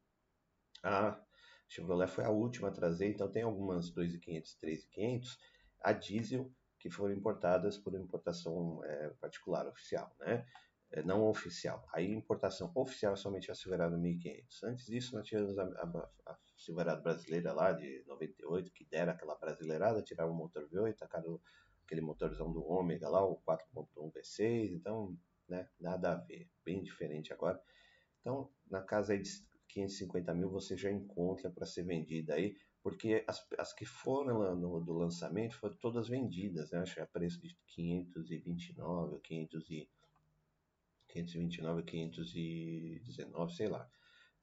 A 0.83 1.19
Chevrolet 1.69 2.07
foi 2.07 2.25
a 2.25 2.31
última 2.31 2.69
a 2.69 2.73
trazer, 2.73 3.09
então 3.09 3.31
tem 3.31 3.43
algumas 3.43 3.91
2.500 3.91 4.59
3.500 4.63 5.39
a 5.81 5.93
diesel 5.93 6.53
que 6.79 6.91
foram 6.91 7.15
importadas 7.15 7.79
por 7.79 7.95
importação 7.95 8.85
é, 8.85 9.09
particular, 9.21 9.67
oficial, 9.67 10.15
né? 10.21 10.47
É, 10.93 11.03
não 11.03 11.25
oficial. 11.29 11.87
Aí 11.93 12.13
importação 12.13 12.71
oficial 12.75 13.15
é 13.15 13.17
somente 13.17 13.51
a 13.51 13.55
Silverado 13.55 13.99
1500. 13.99 14.63
Antes 14.63 14.87
disso, 14.87 15.15
nós 15.17 15.27
tínhamos 15.27 15.59
a, 15.59 15.65
a, 15.65 16.11
a 16.27 16.39
Silverado 16.57 17.03
brasileira 17.03 17.53
lá 17.53 17.73
de 17.73 18.05
98, 18.07 18.73
que 18.73 18.85
dera 18.85 19.13
aquela 19.13 19.35
brasileirada, 19.35 20.03
tirava 20.03 20.31
o 20.31 20.35
motor 20.35 20.69
V8, 20.69 20.97
tacaram 20.97 21.41
aquele 21.85 22.01
motorzão 22.01 22.53
do 22.53 22.65
Ômega 22.65 23.09
lá, 23.09 23.25
o 23.25 23.41
4.1 23.43 24.13
V6, 24.13 24.73
então, 24.73 25.17
né, 25.49 25.69
nada 25.79 26.13
a 26.13 26.15
ver, 26.17 26.49
bem 26.65 26.83
diferente 26.83 27.33
agora. 27.33 27.61
Então, 28.21 28.51
na 28.71 28.83
casa 28.83 29.13
aí 29.13 29.21
de 29.21 29.31
550 29.69 30.35
mil 30.35 30.51
você 30.51 30.77
já 30.77 30.91
encontra 30.91 31.51
para 31.51 31.67
ser 31.67 31.85
vendida 31.85 32.35
aí 32.35 32.57
porque 32.87 33.25
as, 33.27 33.45
as 33.59 33.73
que 33.73 33.85
foram 33.85 34.55
no, 34.55 34.81
do 34.81 34.93
lançamento 34.93 35.57
foram 35.57 35.75
todas 35.75 36.09
vendidas, 36.09 36.71
né? 36.71 36.79
Acho 36.79 36.95
que 36.95 37.01
a 37.01 37.07
preço 37.09 37.43
de 37.43 37.59
529, 37.75 39.21
500 39.23 39.71
e, 39.71 39.91
529, 41.25 41.83
519, 41.83 43.55
sei 43.55 43.69
lá. 43.69 43.89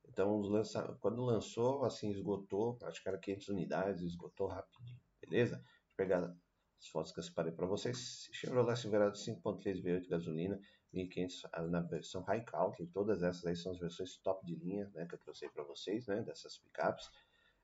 Então, 0.06 0.40
lança, 0.42 0.98
quando 1.02 1.24
lançou, 1.24 1.86
assim, 1.86 2.12
esgotou, 2.12 2.78
acho 2.84 3.02
que 3.02 3.08
era 3.08 3.18
500 3.18 3.50
unidades, 3.50 4.02
esgotou 4.02 4.48
rapidinho, 4.48 5.00
beleza? 5.22 5.58
Eu 5.58 5.96
pegar 5.96 6.36
as 6.80 6.88
fotos 6.88 7.12
que 7.12 7.20
eu 7.20 7.24
separei 7.24 7.52
para 7.52 7.66
vocês. 7.66 8.28
Chevrolet 8.32 8.76
Silverado 8.76 9.16
5.3 9.18 9.82
V8 9.82 10.10
gasolina, 10.10 10.60
1500 10.92 11.46
ah, 11.54 11.62
na 11.64 11.82
versão 11.82 12.22
High 12.24 12.44
Country, 12.44 12.88
todas 12.88 13.24
essas 13.24 13.46
aí 13.46 13.56
são 13.56 13.72
as 13.72 13.80
versões 13.80 14.18
top 14.18 14.46
de 14.46 14.56
linha, 14.56 14.90
né, 14.94 15.06
que 15.08 15.16
eu 15.16 15.20
trouxe 15.20 15.50
para 15.50 15.64
vocês, 15.64 16.06
né, 16.08 16.22
dessas 16.22 16.58
picapes 16.58 17.10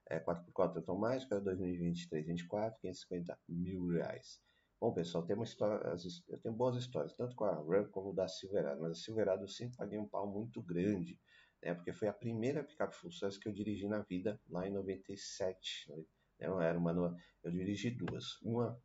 é, 0.08 0.20
4x4 0.20 0.78
automática, 0.78 1.40
2023, 1.40 2.26
24, 2.26 2.80
550 2.82 3.40
mil 3.48 3.88
reais. 3.88 4.42
Bom, 4.82 4.94
pessoal, 4.94 5.26
tem 5.26 5.42
história, 5.44 5.84
eu 6.30 6.38
tenho 6.38 6.56
boas 6.56 6.78
histórias, 6.78 7.14
tanto 7.14 7.36
com 7.36 7.44
a 7.44 7.54
Ram 7.54 7.90
como 7.92 8.14
da 8.14 8.30
Silverado, 8.30 8.80
mas 8.80 8.92
a 8.94 8.96
Silverado 8.96 9.44
eu 9.44 9.48
sempre 9.50 9.76
paguei 9.76 10.00
um 10.00 10.08
pau 10.08 10.26
muito 10.26 10.62
grande, 10.62 11.20
né, 11.62 11.74
porque 11.74 11.92
foi 11.92 12.08
a 12.08 12.14
primeira 12.14 12.64
picape 12.64 12.96
full 12.96 13.12
size 13.12 13.38
que 13.38 13.50
eu 13.50 13.52
dirigi 13.52 13.90
na 13.90 14.00
vida, 14.04 14.40
lá 14.48 14.66
em 14.66 14.72
97, 14.72 15.92
né, 16.40 16.48
era 16.62 16.80
uma, 16.80 17.18
eu 17.44 17.52
dirigi 17.52 17.90
duas, 17.92 18.42
uma 18.42 18.82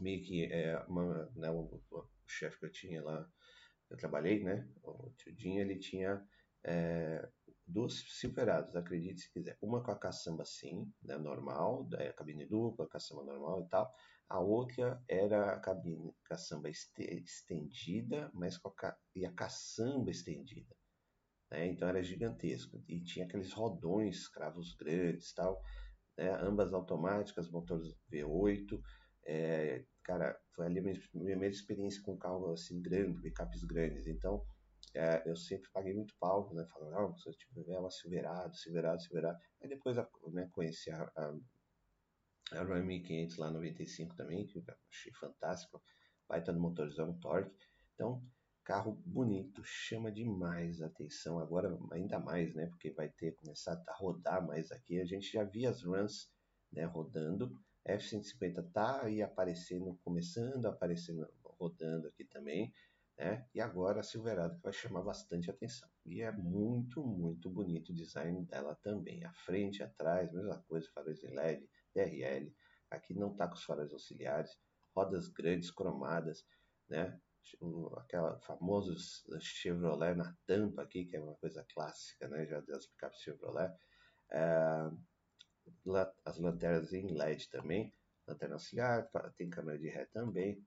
meio 0.00 0.22
que 0.24 0.46
é 0.46 0.78
uma, 0.88 1.30
né, 1.36 1.50
o, 1.50 1.82
o 1.90 2.08
chefe 2.26 2.58
que 2.58 2.64
eu 2.64 2.72
tinha 2.72 3.04
lá, 3.04 3.30
eu 3.90 3.96
trabalhei, 3.98 4.42
né, 4.42 4.66
o 4.82 5.10
tio 5.10 5.34
Dinho, 5.34 5.60
ele 5.60 5.78
tinha 5.78 6.26
é, 6.64 7.28
dos 7.66 8.18
Silverados, 8.18 8.74
acredite 8.74 9.20
se 9.20 9.32
quiser. 9.32 9.58
Uma 9.60 9.82
com 9.82 9.90
a 9.90 9.98
caçamba 9.98 10.44
sim, 10.44 10.90
né, 11.02 11.16
normal, 11.18 11.84
da 11.84 12.12
cabine 12.12 12.46
dupla, 12.46 12.88
caçamba 12.88 13.22
normal 13.24 13.62
e 13.62 13.68
tal. 13.68 13.92
A 14.32 14.40
outra 14.40 14.98
era 15.06 15.52
a 15.52 15.60
cabine 15.60 16.10
caçamba 16.24 16.70
estendida, 16.70 18.30
mas 18.32 18.56
com 18.56 18.70
a, 18.70 18.74
ca... 18.74 18.98
e 19.14 19.26
a 19.26 19.32
caçamba 19.34 20.10
estendida. 20.10 20.74
Né? 21.50 21.66
Então 21.66 21.86
era 21.86 22.02
gigantesco. 22.02 22.82
E 22.88 22.98
tinha 23.02 23.26
aqueles 23.26 23.52
rodões, 23.52 24.26
cravos 24.28 24.74
grandes 24.74 25.34
tal. 25.34 25.62
Né? 26.16 26.30
Ambas 26.40 26.72
automáticas, 26.72 27.50
motor 27.50 27.78
V8. 28.10 28.80
É, 29.26 29.84
cara, 30.02 30.40
foi 30.54 30.64
ali 30.64 30.78
a 30.78 30.82
minha 30.82 30.98
primeira 31.10 31.54
experiência 31.54 32.02
com 32.02 32.16
carro 32.16 32.52
assim 32.52 32.80
grande, 32.80 33.20
picapes 33.20 33.62
grandes. 33.64 34.06
Então 34.06 34.42
é, 34.94 35.22
eu 35.26 35.36
sempre 35.36 35.68
paguei 35.74 35.92
muito 35.92 36.16
pau, 36.18 36.54
né? 36.54 36.66
Falando, 36.72 36.92
não, 36.92 37.16
se 37.18 37.28
eu 37.28 37.34
tiver 37.34 37.78
uma 37.78 37.90
Silverado, 37.90 38.56
Silverado, 38.56 39.02
Silverado. 39.02 39.38
Aí 39.60 39.68
depois 39.68 39.98
né, 40.32 40.48
conheci 40.52 40.90
a, 40.90 41.02
a, 41.02 41.34
a 42.58 42.62
Ram 42.62 42.84
1500 42.84 43.36
lá 43.36 43.50
95 43.50 44.14
também, 44.14 44.46
que 44.46 44.58
eu 44.58 44.64
achei 44.90 45.12
fantástico. 45.12 45.82
Baita 46.28 46.52
no 46.52 46.60
motorzão, 46.60 47.18
torque. 47.18 47.66
Então, 47.94 48.22
carro 48.64 49.00
bonito, 49.04 49.62
chama 49.64 50.10
demais 50.10 50.80
a 50.80 50.86
atenção. 50.86 51.38
Agora, 51.38 51.76
ainda 51.92 52.18
mais, 52.18 52.54
né? 52.54 52.66
Porque 52.66 52.90
vai 52.90 53.08
ter 53.08 53.32
começar 53.36 53.82
a 53.86 53.94
rodar 53.94 54.46
mais 54.46 54.70
aqui. 54.70 55.00
A 55.00 55.04
gente 55.04 55.32
já 55.32 55.44
via 55.44 55.70
as 55.70 55.82
runs 55.82 56.30
né, 56.72 56.84
rodando. 56.84 57.56
F-150 57.84 58.70
tá 58.72 59.02
aí 59.02 59.22
aparecendo, 59.22 59.98
começando 60.04 60.66
a 60.66 60.70
aparecer 60.70 61.14
rodando 61.44 62.06
aqui 62.06 62.24
também. 62.24 62.72
Né? 63.18 63.46
E 63.54 63.60
agora 63.60 64.00
a 64.00 64.02
Silverado 64.02 64.56
que 64.56 64.62
vai 64.62 64.72
chamar 64.72 65.02
bastante 65.02 65.50
atenção. 65.50 65.88
E 66.04 66.22
é 66.22 66.32
muito, 66.32 67.04
muito 67.04 67.50
bonito 67.50 67.90
o 67.90 67.94
design 67.94 68.44
dela 68.46 68.74
também. 68.82 69.24
A 69.24 69.32
frente, 69.32 69.82
atrás, 69.82 70.32
mesma 70.32 70.62
coisa, 70.68 70.88
faróis 70.94 71.22
em 71.22 71.34
LED, 71.34 71.68
DRL. 71.94 72.54
Aqui 72.90 73.14
não 73.14 73.32
está 73.32 73.48
com 73.48 73.54
os 73.54 73.64
faróis 73.64 73.92
auxiliares, 73.92 74.56
rodas 74.94 75.28
grandes, 75.28 75.70
cromadas, 75.70 76.44
né? 76.88 77.18
Aquela 77.96 78.38
famosos 78.40 79.24
Chevrolet 79.40 80.14
na 80.14 80.36
tampa 80.46 80.82
aqui, 80.82 81.04
que 81.04 81.16
é 81.16 81.20
uma 81.20 81.34
coisa 81.34 81.66
clássica, 81.74 82.28
né? 82.28 82.46
Já 82.46 82.60
das 82.60 82.86
picapes 82.86 83.20
Chevrolet. 83.20 83.72
É, 84.30 84.90
as 86.24 86.38
lanternas 86.38 86.92
em 86.92 87.06
LED 87.14 87.48
também, 87.48 87.94
lanterna 88.26 88.56
auxiliar, 88.56 89.08
tem 89.36 89.48
câmera 89.48 89.78
de 89.78 89.88
ré 89.88 90.06
também, 90.06 90.64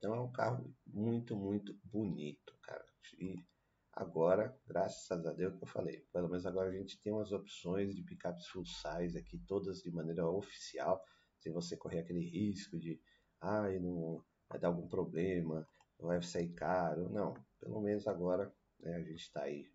então 0.00 0.14
é 0.14 0.20
um 0.20 0.32
carro 0.32 0.74
muito, 0.86 1.36
muito 1.36 1.78
bonito, 1.84 2.56
cara. 2.62 2.86
E 3.18 3.44
agora, 3.92 4.56
graças 4.66 5.26
a 5.26 5.32
Deus 5.32 5.56
que 5.56 5.64
eu 5.64 5.68
falei, 5.68 6.06
pelo 6.12 6.28
menos 6.28 6.46
agora 6.46 6.70
a 6.70 6.72
gente 6.72 7.00
tem 7.00 7.12
umas 7.12 7.32
opções 7.32 7.94
de 7.94 8.02
picapes 8.02 8.46
full 8.46 8.64
size 8.64 9.18
aqui, 9.18 9.38
todas 9.46 9.78
de 9.78 9.90
maneira 9.90 10.28
oficial, 10.28 11.02
sem 11.38 11.52
você 11.52 11.76
correr 11.76 12.00
aquele 12.00 12.20
risco 12.20 12.78
de, 12.78 13.00
ai, 13.40 13.76
ah, 13.76 13.80
não 13.80 14.24
vai 14.48 14.58
dar 14.58 14.68
algum 14.68 14.88
problema, 14.88 15.66
vai 15.98 16.22
sair 16.22 16.52
caro. 16.54 17.08
Não, 17.10 17.34
pelo 17.60 17.80
menos 17.80 18.06
agora 18.06 18.52
né, 18.78 18.96
a 18.96 19.02
gente 19.02 19.22
está 19.22 19.42
aí 19.42 19.66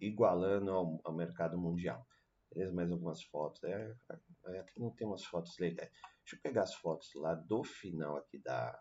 igualando 0.00 0.70
ao, 0.70 1.00
ao, 1.04 1.14
mercado 1.14 1.58
mundial. 1.58 2.06
Beleza? 2.52 2.72
Mais 2.72 2.90
algumas 2.90 3.22
fotos. 3.24 3.62
É, 3.64 3.94
é, 4.46 4.58
aqui 4.60 4.80
não 4.80 4.90
tem 4.90 5.06
umas 5.06 5.24
fotos 5.24 5.58
legais. 5.58 5.90
Deixa 6.22 6.36
eu 6.36 6.40
pegar 6.42 6.62
as 6.62 6.74
fotos 6.74 7.10
lá 7.14 7.34
do 7.34 7.62
final 7.62 8.16
aqui 8.16 8.38
da, 8.38 8.78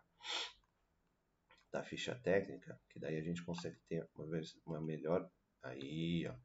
da 1.75 1.83
ficha 1.83 2.15
técnica, 2.15 2.79
que 2.89 2.97
daí 2.99 3.17
a 3.17 3.21
gente 3.21 3.43
consegue 3.43 3.77
ter 3.89 4.07
uma, 4.15 4.25
uma 4.65 4.81
melhor. 4.81 5.29
Aí, 5.61 6.25
ó. 6.25 6.35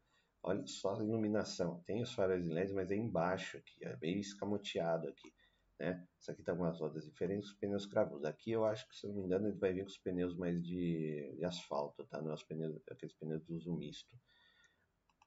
Olha 0.43 0.66
só 0.66 0.99
a 0.99 1.05
iluminação. 1.05 1.83
Tem 1.85 2.03
os 2.03 2.12
faróis 2.12 2.47
em 2.47 2.53
LED, 2.53 2.73
mas 2.73 2.90
é 2.90 2.97
embaixo 2.97 3.59
aqui, 3.59 3.85
é 3.85 3.97
meio 4.01 4.19
escamoteado 4.19 5.07
aqui. 5.09 5.33
Né? 5.79 6.05
Isso 6.19 6.31
aqui 6.31 6.43
tá 6.43 6.55
com 6.55 6.62
umas 6.62 6.81
rodas 6.81 7.05
diferentes, 7.05 7.51
os 7.51 7.57
pneus 7.57 7.87
cravudos. 7.87 8.25
Aqui 8.25 8.51
eu 8.51 8.64
acho 8.64 8.88
que, 8.88 8.97
se 8.97 9.07
não 9.07 9.14
me 9.14 9.23
engano, 9.23 9.49
ele 9.49 9.59
vai 9.59 9.73
vir 9.73 9.85
com 9.85 9.90
os 9.90 9.99
pneus 9.99 10.37
mais 10.37 10.61
de, 10.62 11.35
de 11.37 11.45
asfalto, 11.45 12.05
tá? 12.07 12.21
Não 12.21 12.31
é 12.31 12.35
os 12.35 12.43
pneus, 12.43 12.83
aqueles 12.90 13.14
pneus 13.14 13.45
de 13.45 13.53
uso 13.53 13.77
misto. 13.77 14.14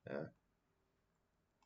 Né? 0.06 0.32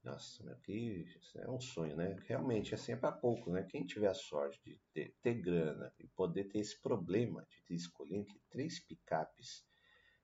Nossa, 0.07 0.57
que 0.63 1.05
é 1.35 1.49
um 1.49 1.59
sonho, 1.59 1.97
né? 1.97 2.15
Realmente, 2.27 2.73
é 2.73 2.95
para 2.95 3.11
pouco, 3.11 3.51
né? 3.51 3.63
Quem 3.63 3.85
tiver 3.85 4.07
a 4.07 4.13
sorte 4.13 4.57
de 4.63 4.79
ter, 4.93 5.13
ter 5.21 5.33
grana 5.33 5.93
e 5.99 6.07
poder 6.07 6.45
ter 6.45 6.59
esse 6.59 6.81
problema 6.81 7.45
de 7.67 7.75
escolher 7.75 8.15
entre 8.15 8.41
três 8.49 8.79
picapes, 8.79 9.65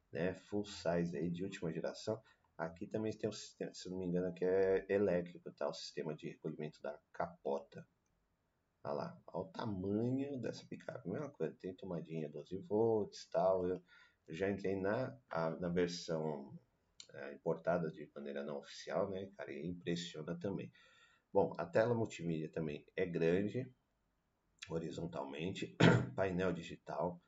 né? 0.10 0.34
Full 0.34 0.64
size 0.64 1.18
aí 1.18 1.30
de 1.30 1.44
última 1.44 1.70
geração, 1.74 2.18
aqui 2.58 2.88
também 2.88 3.12
tem 3.12 3.30
um 3.30 3.34
sistema, 3.34 3.74
se 3.74 3.90
não 3.90 3.98
me 3.98 4.06
engano, 4.06 4.34
que 4.34 4.46
é 4.46 4.86
elétrico, 4.88 5.52
tá? 5.52 5.68
O 5.68 5.74
sistema 5.74 6.16
de 6.16 6.30
recolhimento 6.30 6.82
da 6.82 6.98
capota. 7.12 7.86
Olha 8.86 8.94
lá, 8.94 9.22
olha 9.34 9.46
o 9.46 9.52
tamanho 9.52 10.40
dessa 10.40 10.66
picape. 10.66 11.10
Mesma 11.10 11.30
coisa, 11.30 11.58
tem 11.60 11.76
tomadinha 11.76 12.30
12 12.30 12.58
volts 12.60 13.28
tal. 13.30 13.68
Eu 13.68 13.84
já 14.30 14.50
entrei 14.50 14.78
na, 14.78 15.20
a, 15.30 15.50
na 15.50 15.68
versão 15.68 16.58
é, 17.14 17.34
importada 17.34 17.90
de 17.92 18.10
maneira 18.16 18.44
não 18.44 18.58
oficial, 18.58 19.10
né, 19.10 19.30
cara, 19.38 19.52
e 19.52 19.66
impressiona 19.66 20.38
também. 20.40 20.72
Bom, 21.32 21.56
a 21.58 21.66
tela 21.66 21.94
multimídia 21.94 22.50
também 22.50 22.86
é 22.96 23.06
grande, 23.06 23.72
horizontalmente, 24.70 25.76
painel 26.16 26.54
digital, 26.54 27.22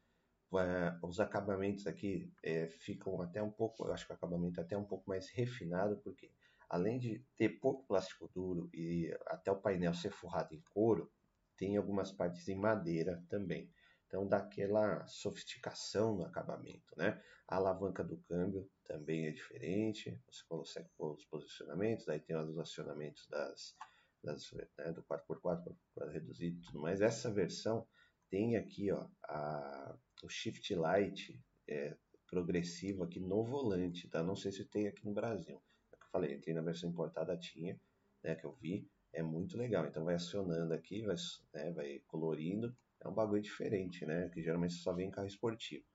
os 1.01 1.19
acabamentos 1.19 1.85
aqui 1.87 2.31
é, 2.43 2.67
ficam 2.67 3.21
até 3.21 3.41
um 3.41 3.51
pouco, 3.51 3.85
eu 3.85 3.93
acho 3.93 4.05
que 4.05 4.13
o 4.13 4.15
acabamento 4.15 4.59
é 4.59 4.63
até 4.63 4.77
um 4.77 4.85
pouco 4.85 5.09
mais 5.09 5.29
refinado, 5.29 5.97
porque 5.97 6.31
além 6.69 6.97
de 6.97 7.25
ter 7.35 7.59
pouco 7.59 7.85
plástico 7.85 8.29
duro 8.33 8.69
e 8.73 9.13
até 9.27 9.51
o 9.51 9.59
painel 9.59 9.93
ser 9.93 10.11
forrado 10.11 10.53
em 10.53 10.61
couro, 10.69 11.11
tem 11.57 11.77
algumas 11.77 12.11
partes 12.11 12.47
em 12.47 12.55
madeira 12.55 13.23
também. 13.29 13.71
Então 14.07 14.27
dá 14.27 14.37
aquela 14.37 15.05
sofisticação 15.07 16.15
no 16.15 16.25
acabamento, 16.25 16.95
né? 16.97 17.21
A 17.47 17.57
alavanca 17.57 18.03
do 18.03 18.17
câmbio 18.17 18.69
também 18.83 19.27
é 19.27 19.31
diferente, 19.31 20.19
você 20.27 20.43
consegue 20.47 20.89
pôr 20.97 21.13
os 21.13 21.25
posicionamentos, 21.25 22.07
aí 22.07 22.19
tem 22.19 22.35
os 22.35 22.57
acionamentos 22.57 23.27
das, 23.27 23.75
das 24.23 24.51
né, 24.77 24.91
do 24.91 25.03
4x4 25.03 25.75
para 25.93 26.11
reduzir 26.11 26.47
e 26.47 26.61
tudo 26.61 26.79
mais. 26.79 27.01
Essa 27.01 27.31
versão 27.31 27.87
tem 28.29 28.55
aqui 28.55 28.91
ó, 28.91 29.07
a, 29.23 29.97
o 30.23 30.29
Shift 30.29 30.73
Light 30.75 31.39
é, 31.67 31.95
progressivo 32.27 33.03
aqui 33.03 33.19
no 33.19 33.43
volante, 33.43 34.09
tá? 34.09 34.23
Não 34.23 34.35
sei 34.35 34.51
se 34.51 34.65
tem 34.65 34.87
aqui 34.87 35.05
no 35.05 35.13
Brasil. 35.13 35.61
É 35.91 35.95
o 35.95 35.99
que 35.99 36.05
eu 36.05 36.09
falei, 36.11 36.33
entrei 36.33 36.55
na 36.55 36.61
versão 36.61 36.89
importada, 36.89 37.37
tinha, 37.37 37.79
né, 38.23 38.35
que 38.35 38.45
eu 38.45 38.53
vi, 38.53 38.89
é 39.13 39.21
muito 39.21 39.57
legal. 39.57 39.85
Então 39.85 40.03
vai 40.03 40.15
acionando 40.15 40.73
aqui, 40.73 41.03
vai, 41.03 41.15
né, 41.53 41.71
vai 41.71 41.99
colorindo, 42.07 42.75
é 42.99 43.07
um 43.07 43.13
bagulho 43.13 43.41
diferente, 43.41 44.05
né? 44.05 44.29
Que 44.29 44.41
geralmente 44.41 44.75
só 44.75 44.93
vem 44.93 45.07
em 45.07 45.11
carro 45.11 45.27
esportivo. 45.27 45.85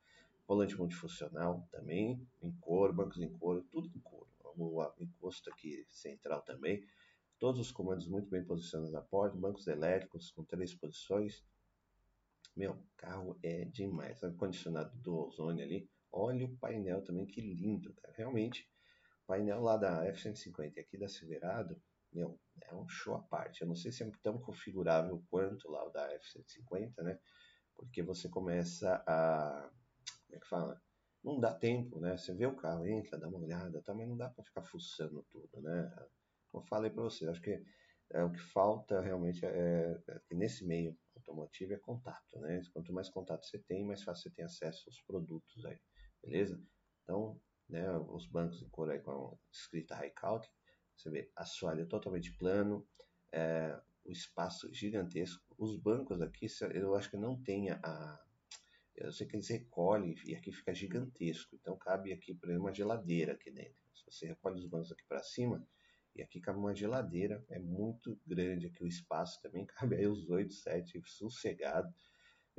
Volante 0.47 0.77
multifuncional 0.77 1.67
também, 1.71 2.27
em 2.43 2.53
couro, 2.61 2.93
bancos 2.93 3.21
em 3.21 3.29
couro, 3.29 3.63
tudo 3.71 3.89
em 3.89 4.01
couro. 4.01 4.29
O 4.57 4.85
encosto 4.99 5.49
aqui 5.51 5.87
central 5.89 6.43
também. 6.43 6.85
Todos 7.39 7.61
os 7.61 7.73
comandos 7.73 8.07
muito 8.07 8.29
bem 8.29 8.45
posicionados 8.45 8.93
na 8.93 9.01
porta, 9.01 9.37
bancos 9.37 9.67
elétricos 9.67 10.31
com 10.31 10.45
três 10.45 10.75
posições. 10.75 11.43
Meu, 12.55 12.77
carro 12.97 13.39
é 13.43 13.65
demais. 13.65 14.23
Ar-condicionado 14.23 14.95
do 14.99 15.17
ozônio 15.17 15.65
ali. 15.65 15.89
Olha 16.13 16.45
o 16.45 16.57
painel 16.57 17.01
também, 17.03 17.25
que 17.25 17.41
lindo, 17.41 17.95
cara. 17.95 18.13
Realmente, 18.17 18.69
painel 19.27 19.63
lá 19.63 19.77
da 19.77 20.05
F-150 20.07 20.79
aqui 20.79 20.99
da 20.99 21.09
Silverado, 21.09 21.81
meu, 22.13 22.39
é 22.63 22.75
um 22.75 22.89
show 22.89 23.15
à 23.15 23.23
parte. 23.23 23.63
Eu 23.63 23.69
não 23.69 23.75
sei 23.75 23.93
se 23.93 24.03
é 24.03 24.11
tão 24.23 24.39
configurável 24.39 25.23
quanto 25.31 25.71
lá 25.71 25.85
o 25.87 25.91
da 25.91 26.11
F-150, 26.15 27.03
né? 27.03 27.19
Porque 27.75 28.03
você 28.03 28.29
começa 28.29 29.03
a 29.07 29.71
como 30.31 30.37
é 30.37 30.41
que 30.41 30.47
fala? 30.49 30.83
Não 31.23 31.39
dá 31.39 31.53
tempo, 31.53 32.01
né? 32.01 32.17
Você 32.17 32.33
vê 32.35 32.47
o 32.47 32.57
carro, 32.57 32.87
entra, 32.87 33.19
dá 33.19 33.29
uma 33.29 33.39
olhada, 33.39 33.83
tá? 33.83 33.93
mas 33.93 34.09
não 34.09 34.17
dá 34.17 34.31
para 34.31 34.45
ficar 34.45 34.63
fuçando 34.63 35.23
tudo, 35.31 35.61
né? 35.61 35.93
Como 36.49 36.65
eu 36.65 36.69
falei 36.69 36.91
para 36.91 37.03
vocês, 37.03 37.29
acho 37.29 37.43
que 37.43 37.63
é, 38.13 38.25
o 38.25 38.33
que 38.33 38.41
falta 38.41 39.01
realmente 39.01 39.45
é, 39.45 40.01
é, 40.09 40.35
nesse 40.35 40.65
meio 40.67 40.97
automotivo 41.17 41.75
é 41.75 41.79
contato, 41.79 42.39
né? 42.41 42.61
Quanto 42.73 42.93
mais 42.93 43.09
contato 43.09 43.45
você 43.45 43.59
tem, 43.59 43.85
mais 43.85 44.03
fácil 44.03 44.23
você 44.23 44.31
tem 44.31 44.45
acesso 44.45 44.89
aos 44.89 45.01
produtos 45.03 45.65
aí, 45.67 45.79
beleza? 46.23 46.61
Então, 47.03 47.41
né, 47.69 47.89
os 47.99 48.27
bancos 48.27 48.63
em 48.63 48.69
cor 48.69 48.91
aí 48.91 49.01
com 49.01 49.39
escrita 49.53 49.95
high 49.95 50.11
calc, 50.11 50.47
você 51.01 51.11
vê 51.11 51.31
assoalho 51.37 51.87
totalmente 51.87 52.33
plano, 52.33 52.87
é, 53.33 53.79
o 54.05 54.11
espaço 54.11 54.73
gigantesco. 54.73 55.43
Os 55.59 55.77
bancos 55.77 56.21
aqui, 56.21 56.47
eu 56.75 56.95
acho 56.95 57.11
que 57.11 57.17
não 57.17 57.41
tem 57.43 57.71
a, 57.71 58.21
eu 59.01 59.13
sei 59.13 59.27
que 59.27 59.35
eles 59.35 59.49
recolhem 59.49 60.15
e 60.27 60.35
aqui 60.35 60.53
fica 60.53 60.75
gigantesco. 60.75 61.55
Então 61.55 61.77
cabe 61.77 62.13
aqui, 62.13 62.35
por 62.35 62.49
exemplo, 62.49 62.67
uma 62.67 62.75
geladeira 62.75 63.33
aqui 63.33 63.51
dentro. 63.51 63.75
Se 63.95 64.05
você 64.05 64.27
recolhe 64.27 64.59
os 64.59 64.67
bancos 64.67 64.93
aqui 64.93 65.05
para 65.09 65.23
cima, 65.23 65.67
e 66.15 66.23
aqui 66.23 66.41
cabe 66.41 66.59
uma 66.59 66.75
geladeira, 66.75 67.45
é 67.49 67.59
muito 67.59 68.21
grande 68.27 68.67
aqui 68.67 68.83
o 68.83 68.87
espaço 68.87 69.41
também, 69.41 69.65
cabe 69.67 69.97
aí 69.97 70.07
os 70.07 70.29
8, 70.29 70.53
7, 70.53 71.03
sossegado. 71.07 71.93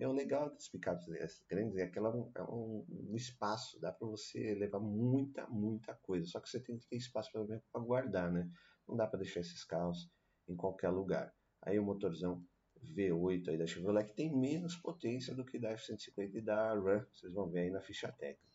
É 0.01 0.07
o 0.07 0.11
legal 0.11 0.49
das 0.49 0.67
picapes 0.67 1.05
grandes 1.47 1.77
é 1.77 1.87
que 1.87 1.99
ela 1.99 2.09
é 2.33 2.41
um, 2.41 2.83
um 2.89 3.15
espaço, 3.15 3.79
dá 3.79 3.91
para 3.91 4.07
você 4.07 4.55
levar 4.55 4.79
muita, 4.79 5.45
muita 5.45 5.93
coisa. 5.93 6.25
Só 6.25 6.39
que 6.39 6.49
você 6.49 6.59
tem 6.59 6.75
que 6.79 6.87
ter 6.87 6.95
espaço 6.95 7.29
para 7.31 7.81
guardar, 7.81 8.31
né? 8.31 8.49
Não 8.87 8.95
dá 8.95 9.05
para 9.05 9.19
deixar 9.19 9.41
esses 9.41 9.63
carros 9.63 10.09
em 10.49 10.55
qualquer 10.55 10.89
lugar. 10.89 11.31
Aí 11.61 11.77
o 11.77 11.83
motorzão 11.83 12.43
V8 12.83 13.49
aí 13.49 13.57
da 13.59 13.67
Chevrolet 13.67 14.07
que 14.07 14.15
tem 14.15 14.35
menos 14.35 14.75
potência 14.75 15.35
do 15.35 15.45
que 15.45 15.59
da 15.59 15.69
F-150 15.69 16.33
e 16.33 16.41
da 16.41 16.73
Ram, 16.73 17.05
vocês 17.13 17.31
vão 17.31 17.47
ver 17.47 17.59
aí 17.59 17.69
na 17.69 17.81
ficha 17.81 18.11
técnica. 18.11 18.51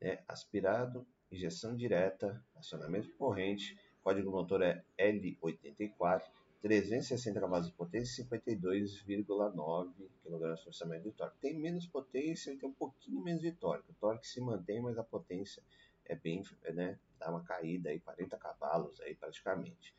né, 0.00 0.22
aspirado, 0.28 1.04
injeção 1.28 1.74
direta, 1.74 2.40
acionamento 2.54 3.12
corrente, 3.16 3.76
código 4.00 4.30
motor 4.30 4.62
é 4.62 4.84
L84, 4.96 6.22
360 6.62 7.40
cavalos 7.40 7.66
de 7.68 7.72
potência 7.72 8.22
e 8.22 8.24
52,9 8.26 9.92
kg 10.22 10.54
por 10.62 11.00
de 11.00 11.12
torque. 11.12 11.38
Tem 11.40 11.58
menos 11.58 11.86
potência 11.86 12.52
e 12.52 12.58
tem 12.58 12.68
um 12.68 12.72
pouquinho 12.72 13.22
menos 13.22 13.40
de 13.40 13.52
torque. 13.52 13.90
O 13.90 13.94
torque 13.94 14.26
se 14.26 14.40
mantém, 14.40 14.80
mas 14.80 14.98
a 14.98 15.04
potência 15.04 15.62
é 16.04 16.14
bem, 16.14 16.42
né, 16.74 16.98
dá 17.18 17.30
uma 17.30 17.42
caída 17.44 17.90
aí, 17.90 18.00
40 18.00 18.36
cavalos 18.36 19.00
aí 19.00 19.14
praticamente, 19.14 19.94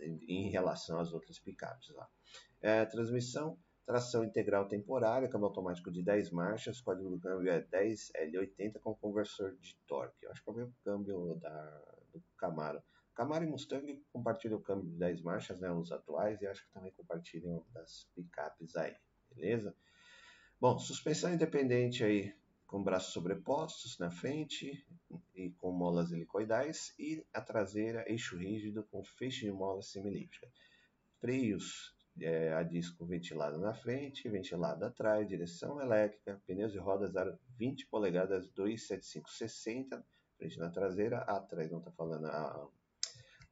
em 0.00 0.50
relação 0.50 0.98
às 0.98 1.12
outras 1.12 1.38
picapes 1.38 1.90
lá. 1.90 2.08
É, 2.60 2.84
transmissão, 2.84 3.56
tração 3.86 4.24
integral 4.24 4.66
temporária, 4.66 5.28
câmbio 5.28 5.46
automático 5.46 5.90
de 5.90 6.02
10 6.02 6.30
marchas, 6.30 6.80
código 6.80 7.10
do 7.10 7.18
câmbio 7.18 7.50
é 7.50 7.62
10L80 7.62 8.80
com 8.80 8.94
conversor 8.94 9.54
de 9.56 9.76
torque. 9.86 10.24
Eu 10.24 10.32
acho 10.32 10.42
que 10.42 10.50
é 10.50 10.52
o 10.52 10.56
mesmo 10.56 10.74
câmbio 10.82 11.38
da, 11.40 11.82
do 12.12 12.22
Camaro. 12.36 12.82
Camaro 13.14 13.44
e 13.44 13.46
Mustang 13.46 14.02
compartilham 14.12 14.58
o 14.58 14.62
câmbio 14.62 14.90
de 14.90 14.96
10 14.96 15.22
marchas, 15.22 15.60
né, 15.60 15.70
os 15.70 15.92
atuais, 15.92 16.40
e 16.42 16.46
acho 16.46 16.66
que 16.66 16.72
também 16.72 16.92
compartilham 16.92 17.64
das 17.72 18.08
picapes 18.14 18.74
aí, 18.76 18.94
beleza? 19.30 19.74
Bom, 20.60 20.78
suspensão 20.78 21.32
independente 21.32 22.02
aí 22.02 22.34
com 22.66 22.82
braços 22.82 23.12
sobrepostos 23.12 23.98
na 23.98 24.10
frente 24.10 24.84
e 25.34 25.50
com 25.52 25.70
molas 25.70 26.10
helicoidais 26.10 26.92
e 26.98 27.24
a 27.32 27.40
traseira 27.40 28.04
eixo 28.08 28.36
rígido 28.36 28.82
com 28.84 29.04
feixe 29.04 29.44
de 29.44 29.52
mola 29.52 29.82
semilíptica. 29.82 30.50
Freios 31.20 31.94
é, 32.20 32.52
a 32.52 32.62
disco 32.62 33.04
ventilado 33.04 33.58
na 33.58 33.74
frente, 33.74 34.28
ventilado 34.28 34.84
atrás, 34.84 35.28
direção 35.28 35.80
elétrica, 35.80 36.40
pneus 36.46 36.74
e 36.74 36.78
rodas 36.78 37.16
aro 37.16 37.38
20 37.56 37.86
polegadas 37.86 38.48
275-60, 38.52 40.02
frente 40.36 40.58
na 40.58 40.70
traseira, 40.70 41.18
atrás 41.18 41.70
não 41.70 41.78
está 41.78 41.90
falando 41.92 42.26
a 42.26 42.68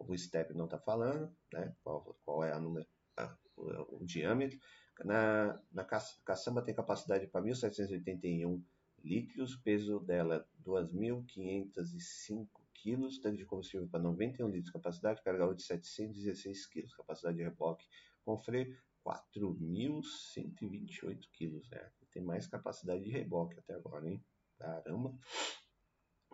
o 0.07 0.17
step 0.17 0.55
não 0.55 0.67
está 0.67 0.79
falando, 0.79 1.35
né? 1.53 1.75
Qual, 1.83 2.17
qual 2.25 2.45
é 2.45 2.53
a 2.53 2.61
número, 2.61 2.87
a, 3.17 3.37
o, 3.57 3.97
o, 3.97 4.05
diâmetro. 4.05 4.57
Na, 5.05 5.61
na 5.73 5.85
caçamba 5.85 6.63
tem 6.63 6.75
capacidade 6.75 7.27
para 7.27 7.45
1.781 7.45 8.63
litros, 9.03 9.57
peso 9.57 9.99
dela 10.01 10.47
2.505 10.65 12.49
kg, 12.75 13.21
tanque 13.21 13.39
de 13.39 13.47
combustível 13.47 13.89
para 13.89 14.03
91 14.03 14.49
litros, 14.49 14.73
capacidade 14.73 15.23
carga 15.23 15.55
de 15.55 15.63
716 15.63 16.67
kg, 16.67 16.87
capacidade 16.97 17.37
de 17.37 17.43
reboque 17.43 17.87
com 18.25 18.39
freio 18.39 18.77
4.128 19.05 21.29
kg, 21.33 21.61
né? 21.71 21.91
Tem 22.13 22.23
mais 22.23 22.47
capacidade 22.47 23.03
de 23.03 23.11
reboque 23.11 23.59
até 23.59 23.75
agora, 23.75 24.09
hein? 24.09 24.25
Caramba! 24.59 25.13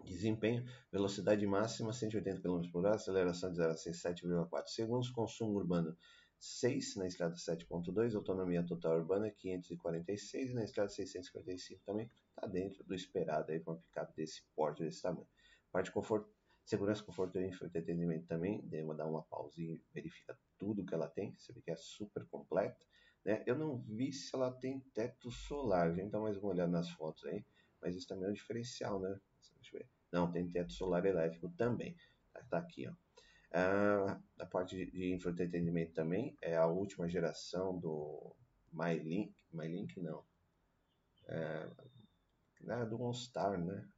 Desempenho, 0.05 0.65
velocidade 0.91 1.47
máxima 1.47 1.93
180 1.93 2.41
km 2.41 2.71
por 2.71 2.85
hora, 2.85 2.97
aceleração 2.97 3.51
de 3.51 3.57
0 3.57 3.71
a 3.71 3.75
7,4 3.75 4.67
segundos, 4.69 5.11
consumo 5.11 5.59
urbano 5.59 5.97
6 6.41 6.97
na 6.97 7.07
estrada 7.07 7.35
7.2, 7.35 8.15
autonomia 8.15 8.65
total 8.65 8.97
urbana 8.97 9.31
546 9.31 10.51
e 10.51 10.55
na 10.55 10.65
estrada 10.65 10.89
655 10.89 11.83
também 11.85 12.11
está 12.29 12.47
dentro 12.47 12.85
do 12.85 12.95
esperado 12.95 13.51
aí 13.51 13.59
para 13.59 13.73
uma 13.73 13.81
picape 13.81 14.15
desse 14.15 14.43
porte, 14.55 14.85
desse 14.85 15.03
tamanho. 15.03 15.27
Parte 15.73 15.87
de 15.87 15.93
conforto, 15.93 16.33
segurança, 16.65 17.03
conforto 17.03 17.39
e 17.39 17.47
entretenimento 17.47 18.27
também, 18.27 18.61
deu 18.69 18.95
dar 18.95 19.07
uma 19.07 19.23
pausa 19.25 19.61
e 19.61 19.83
verifica 19.93 20.39
tudo 20.57 20.85
que 20.85 20.95
ela 20.95 21.09
tem, 21.09 21.35
você 21.37 21.53
vê 21.53 21.61
que 21.61 21.71
é 21.71 21.77
super 21.77 22.25
completa. 22.27 22.87
Né? 23.25 23.43
Eu 23.45 23.59
não 23.59 23.79
vi 23.79 24.13
se 24.13 24.35
ela 24.35 24.53
tem 24.53 24.81
teto 24.95 25.31
solar, 25.31 25.89
a 25.89 25.95
gente 25.95 26.11
dá 26.11 26.21
mais 26.21 26.37
uma 26.37 26.51
olhada 26.51 26.71
nas 26.71 26.89
fotos 26.91 27.25
aí, 27.25 27.45
mas 27.83 27.97
isso 27.97 28.07
também 28.07 28.29
é 28.29 28.31
um 28.31 28.35
diferencial, 28.35 29.01
né? 29.01 29.21
Não, 30.13 30.31
tem 30.31 30.51
teto 30.51 30.73
solar 30.73 31.05
elétrico 31.05 31.49
também. 31.51 31.97
Tá, 32.33 32.43
tá 32.51 32.59
aqui, 32.59 32.89
ó. 32.89 32.93
Ah, 33.53 34.21
a 34.39 34.47
parte 34.47 34.77
de, 34.77 34.91
de 34.91 35.13
entretenimento 35.13 35.93
também 35.95 36.37
é 36.43 36.57
a 36.57 36.67
última 36.67 37.09
geração 37.09 37.79
do 37.79 38.37
MyLink. 38.73 39.35
MyLink 39.53 40.01
não. 40.01 40.25
É, 41.29 41.71
do 42.87 43.03
OnStar, 43.03 43.59
né? 43.59 43.89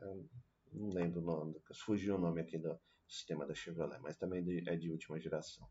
É, 0.00 0.04
não 0.72 0.90
lembro 0.90 1.20
o 1.20 1.24
nome, 1.24 1.60
fugiu 1.74 2.16
o 2.16 2.18
nome 2.18 2.40
aqui 2.40 2.58
do 2.58 2.78
sistema 3.06 3.46
da 3.46 3.54
Chevrolet, 3.54 4.00
mas 4.00 4.16
também 4.16 4.44
é 4.66 4.76
de 4.76 4.90
última 4.90 5.18
geração. 5.18 5.66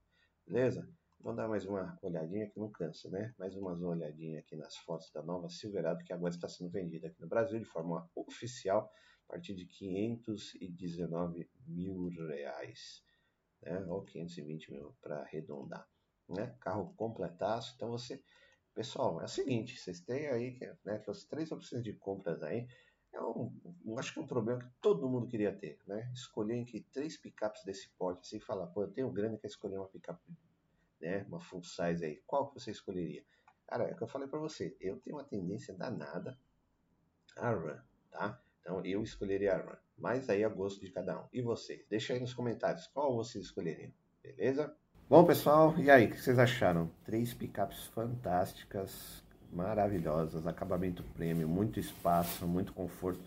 Beleza? 0.45 0.88
Vamos 1.19 1.38
dar 1.38 1.47
mais 1.47 1.65
uma 1.65 1.97
olhadinha 2.02 2.50
que 2.50 2.60
não 2.60 2.71
cansa, 2.71 3.10
né? 3.10 3.34
Mais 3.38 3.56
umas 3.56 3.82
olhadinhas 3.82 4.43
aqui 4.43 4.56
nas 4.56 4.78
fotos 4.78 5.12
da 5.12 5.21
nova 5.23 5.50
Silverado 5.50 6.04
que 6.04 6.13
agora 6.13 6.34
está 6.34 6.47
sendo 6.47 6.69
vendida 6.69 7.08
aqui 7.08 7.19
no 7.19 7.28
Brasil 7.28 7.60
de 7.60 7.65
forma 7.65 8.10
oficial 8.15 8.91
a 9.27 9.33
partir 9.33 9.53
de 9.53 9.65
519 9.65 11.49
mil 11.67 12.07
reais, 12.27 13.03
né? 13.61 13.85
Ou 13.87 14.03
520 14.03 14.71
mil 14.71 14.95
para 15.01 15.19
arredondar, 15.19 15.87
né? 16.29 16.55
Carro 16.61 16.93
completaço. 16.95 17.73
Então 17.75 17.91
você, 17.91 18.23
pessoal, 18.73 19.21
é 19.21 19.25
o 19.25 19.27
seguinte, 19.27 19.77
vocês 19.77 19.99
têm 19.99 20.27
aí, 20.27 20.57
né? 20.85 21.03
As 21.07 21.25
três 21.25 21.51
opções 21.51 21.83
de 21.83 21.93
compras 21.93 22.41
aí. 22.41 22.67
É 23.13 23.21
um, 23.21 23.51
eu 23.85 23.97
acho 23.97 24.13
que 24.13 24.19
é 24.19 24.21
um 24.21 24.27
problema 24.27 24.61
que 24.61 24.69
todo 24.81 25.09
mundo 25.09 25.27
queria 25.27 25.51
ter, 25.51 25.79
né? 25.85 26.09
Escolher 26.13 26.55
entre 26.55 26.81
três 26.93 27.17
picapes 27.17 27.63
desse 27.63 27.89
porte, 27.97 28.21
assim, 28.21 28.39
falar, 28.39 28.67
pô, 28.67 28.83
eu 28.83 28.91
tenho 28.91 29.11
grana 29.11 29.37
que 29.37 29.47
escolher 29.47 29.77
uma 29.77 29.87
picape, 29.87 30.21
né? 31.01 31.23
Uma 31.23 31.39
full 31.39 31.63
size 31.63 32.05
aí. 32.05 32.21
Qual 32.25 32.47
que 32.47 32.59
você 32.59 32.71
escolheria? 32.71 33.25
Cara, 33.65 33.85
é 33.85 33.93
o 33.93 33.97
que 33.97 34.03
eu 34.03 34.07
falei 34.07 34.27
para 34.27 34.39
você. 34.39 34.77
Eu 34.79 34.99
tenho 34.99 35.17
uma 35.17 35.25
tendência 35.25 35.73
danada 35.73 36.39
a 37.35 37.51
run, 37.51 37.77
tá? 38.11 38.41
Então 38.67 38.86
eu 38.86 39.01
escolheria 39.01 39.53
a 39.53 39.58
Run. 39.60 39.77
Mas 39.97 40.30
aí 40.30 40.43
é 40.43 40.49
gosto 40.49 40.82
de 40.82 40.91
cada 40.91 41.17
um. 41.17 41.23
E 41.32 41.41
vocês? 41.41 41.86
Deixa 41.89 42.13
aí 42.13 42.19
nos 42.19 42.34
comentários 42.34 42.86
qual 42.88 43.15
vocês 43.15 43.45
escolheriam. 43.45 43.91
Beleza? 44.21 44.75
Bom, 45.10 45.23
pessoal, 45.23 45.73
e 45.77 45.89
aí, 45.89 46.08
o 46.08 46.10
que 46.10 46.19
vocês 46.19 46.38
acharam? 46.38 46.91
Três 47.06 47.34
picapes 47.34 47.86
fantásticas, 47.86 49.23
maravilhosas, 49.53 50.45
acabamento 50.45 51.01
premium, 51.15 51.47
muito 51.47 51.80
espaço, 51.80 52.45
muito 52.45 52.73
conforto, 52.73 53.21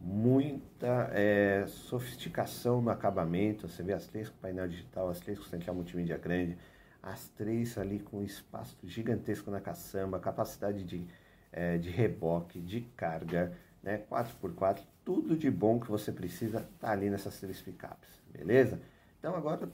muita 0.00 1.10
é, 1.12 1.64
sofisticação 1.68 2.82
no 2.82 2.90
acabamento. 2.90 3.68
Você 3.68 3.84
vê 3.84 3.92
as 3.92 4.08
três 4.08 4.28
com 4.28 4.36
painel 4.38 4.66
digital, 4.66 5.08
as 5.08 5.20
três 5.20 5.38
com 5.38 5.44
central 5.44 5.76
multimídia 5.76 6.18
grande, 6.18 6.58
as 7.00 7.28
três 7.28 7.78
ali 7.78 8.00
com 8.00 8.20
espaço 8.24 8.76
gigantesco 8.82 9.48
na 9.48 9.60
caçamba, 9.60 10.18
capacidade 10.18 10.82
de, 10.82 11.06
é, 11.52 11.78
de 11.78 11.88
reboque, 11.88 12.60
de 12.60 12.80
carga, 12.96 13.56
né? 13.82 14.02
4x4, 14.10 14.80
tudo 15.04 15.36
de 15.36 15.50
bom 15.50 15.80
que 15.80 15.90
você 15.90 16.12
precisa 16.12 16.68
tá 16.78 16.90
ali 16.90 17.10
nessas 17.10 17.38
três 17.40 17.60
picapes, 17.60 18.08
beleza? 18.32 18.80
Então 19.18 19.34
agora 19.34 19.68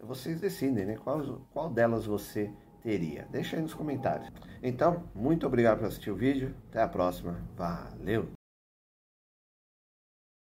vocês 0.00 0.40
decidem, 0.40 0.84
né? 0.84 0.96
Qual, 0.96 1.40
qual 1.52 1.70
delas 1.70 2.06
você 2.06 2.50
teria? 2.82 3.26
Deixa 3.30 3.56
aí 3.56 3.62
nos 3.62 3.74
comentários. 3.74 4.30
Então, 4.62 5.04
muito 5.14 5.46
obrigado 5.46 5.78
por 5.78 5.86
assistir 5.86 6.10
o 6.10 6.16
vídeo, 6.16 6.54
até 6.68 6.82
a 6.82 6.88
próxima, 6.88 7.40
valeu! 7.56 8.43